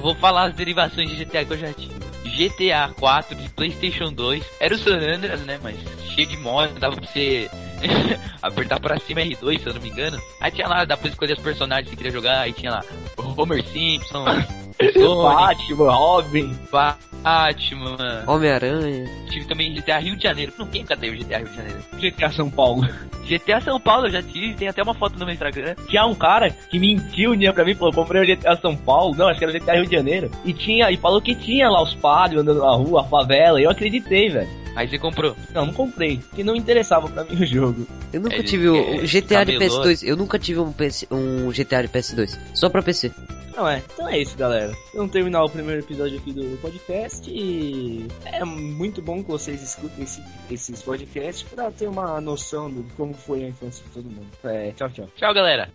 vou 0.01 0.17
falar 0.17 0.49
as 0.49 0.57
derivações 0.57 1.09
de 1.09 1.25
GTA 1.25 1.45
que 1.45 1.53
eu 1.53 1.59
já 1.59 1.73
tive. 1.73 1.95
GTA 2.25 2.93
4 2.99 3.37
de 3.37 3.49
Playstation 3.51 4.13
2, 4.13 4.45
era 4.59 4.75
o 4.75 4.79
San 4.79 4.97
Andreas, 4.97 5.43
né, 5.43 5.61
mas 5.63 5.77
cheio 6.13 6.27
de 6.27 6.37
mod, 6.39 6.73
dava 6.81 6.97
pra 6.97 7.07
você 7.07 7.49
apertar 8.43 8.81
pra 8.81 8.99
cima 8.99 9.21
R2, 9.21 9.61
se 9.61 9.67
eu 9.67 9.75
não 9.75 9.81
me 9.81 9.89
engano. 9.91 10.21
Aí 10.41 10.51
tinha 10.51 10.69
lá, 10.69 10.85
dá 10.85 10.97
pra 10.97 11.09
escolher 11.09 11.35
os 11.35 11.43
personagens 11.43 11.89
que 11.89 11.97
queria 11.97 12.13
jogar, 12.13 12.41
aí 12.41 12.53
tinha 12.53 12.73
lá 12.73 12.83
o 13.17 13.41
Homer 13.41 13.65
Simpson, 13.67 14.25
Sonic, 14.93 15.75
Batman, 15.75 15.93
Robin. 15.93 16.59
Batman, 16.71 18.25
Homem-Aranha. 18.27 19.09
tive 19.31 19.47
também 19.47 19.73
GTA 19.73 19.99
Rio 19.99 20.17
de 20.17 20.23
Janeiro. 20.23 20.53
Não, 20.59 20.67
quem 20.67 20.83
nunca 20.83 20.97
teve 20.97 21.17
GTA 21.19 21.39
Rio 21.39 21.49
de 21.49 21.57
Janeiro? 21.57 21.79
GTA 21.99 22.31
São 22.31 22.51
Paulo. 22.51 22.87
GTA 23.27 23.61
São 23.61 23.81
Paulo 23.81 24.07
eu 24.07 24.11
já 24.11 24.23
tive, 24.23 24.55
tem 24.55 24.69
até 24.69 24.83
uma 24.83 24.95
foto 24.95 25.19
no 25.19 25.25
meu 25.25 25.33
Instagram. 25.33 25.75
Tinha 25.89 26.05
um 26.05 26.15
cara 26.15 26.51
que 26.51 26.79
mentiu 26.79 27.33
um 27.33 27.37
dia 27.37 27.53
pra 27.53 27.65
mim, 27.65 27.75
falou, 27.75 27.95
comprei 27.95 28.23
o 28.23 28.27
GTA 28.27 28.57
São 28.57 28.77
Paulo, 28.77 29.15
não, 29.17 29.29
acho 29.29 29.39
que 29.39 29.45
era 29.45 29.57
o 29.57 29.59
GTA 29.59 29.75
Rio 29.75 29.87
de 29.87 29.97
Janeiro. 29.97 30.31
E 30.45 30.53
tinha, 30.53 30.91
e 30.91 30.97
falou 30.97 31.23
que 31.23 31.35
tinha 31.35 31.71
lá 31.71 31.83
os 31.83 31.95
padres 31.95 32.41
andando 32.41 32.61
na 32.61 32.73
rua, 32.73 33.01
a 33.01 33.05
favela, 33.05 33.61
e 33.61 33.65
eu 33.65 33.71
acreditei, 33.71 34.29
velho. 34.29 34.64
Aí 34.77 34.89
você 34.89 34.99
comprou. 34.99 35.37
Não, 35.53 35.67
não 35.67 35.73
comprei, 35.73 36.19
porque 36.19 36.43
não 36.45 36.57
interessava 36.57 37.09
pra 37.09 37.25
mim 37.25 37.41
o 37.43 37.47
jogo. 37.47 37.87
Eu 38.13 38.21
nunca 38.21 38.37
É, 38.37 38.43
tive 38.43 38.69
o, 38.69 38.77
é, 38.77 38.99
GTA 39.07 39.45
de 39.45 39.53
camelô. 39.55 39.83
PS2. 39.83 40.03
Eu 40.07 40.17
nunca 40.17 40.39
tive 40.39 40.61
um, 40.61 40.73
PS, 40.73 41.07
um 41.11 41.51
GTA 41.51 41.83
de 41.83 41.89
PS2. 41.89 42.39
Só 42.55 42.69
pra 42.69 42.83
PC. 42.83 43.13
Não 43.57 43.69
é, 43.69 43.81
então 43.95 44.09
é 44.09 44.19
isso, 44.19 44.37
galera. 44.37 44.73
Vamos 44.93 45.13
terminar 45.13 45.45
o 45.45 45.49
primeiro 45.49 45.81
episódio 45.81 46.19
aqui 46.19 46.33
do 46.33 46.59
podcast 46.61 47.31
e 47.31 48.05
é 48.25 48.45
muito 48.45 49.01
bom 49.01 49.23
que 49.23 49.31
vocês 49.31 49.63
escutem 49.63 50.03
esse- 50.03 50.23
esses 50.51 50.83
podcasts 50.83 51.45
pra 51.49 51.71
ter 51.71 51.87
uma 51.87 52.21
noção 52.21 52.69
de 52.69 52.83
como 52.97 53.15
foi 53.15 53.45
a 53.45 53.49
infância 53.49 53.85
de 53.85 53.91
todo 53.91 54.05
mundo. 54.11 54.27
É, 54.43 54.73
tchau, 54.73 54.91
tchau. 54.91 55.09
Tchau, 55.15 55.33
galera. 55.33 55.71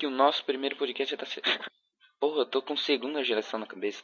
Que 0.00 0.06
o 0.06 0.10
nosso 0.10 0.42
primeiro 0.46 0.76
podcast 0.76 1.14
da. 1.14 1.26
se- 1.26 1.42
Porra, 2.18 2.40
eu 2.40 2.46
tô 2.46 2.62
com 2.62 2.74
segunda 2.74 3.22
geração 3.22 3.60
na 3.60 3.66
cabeça. 3.66 4.02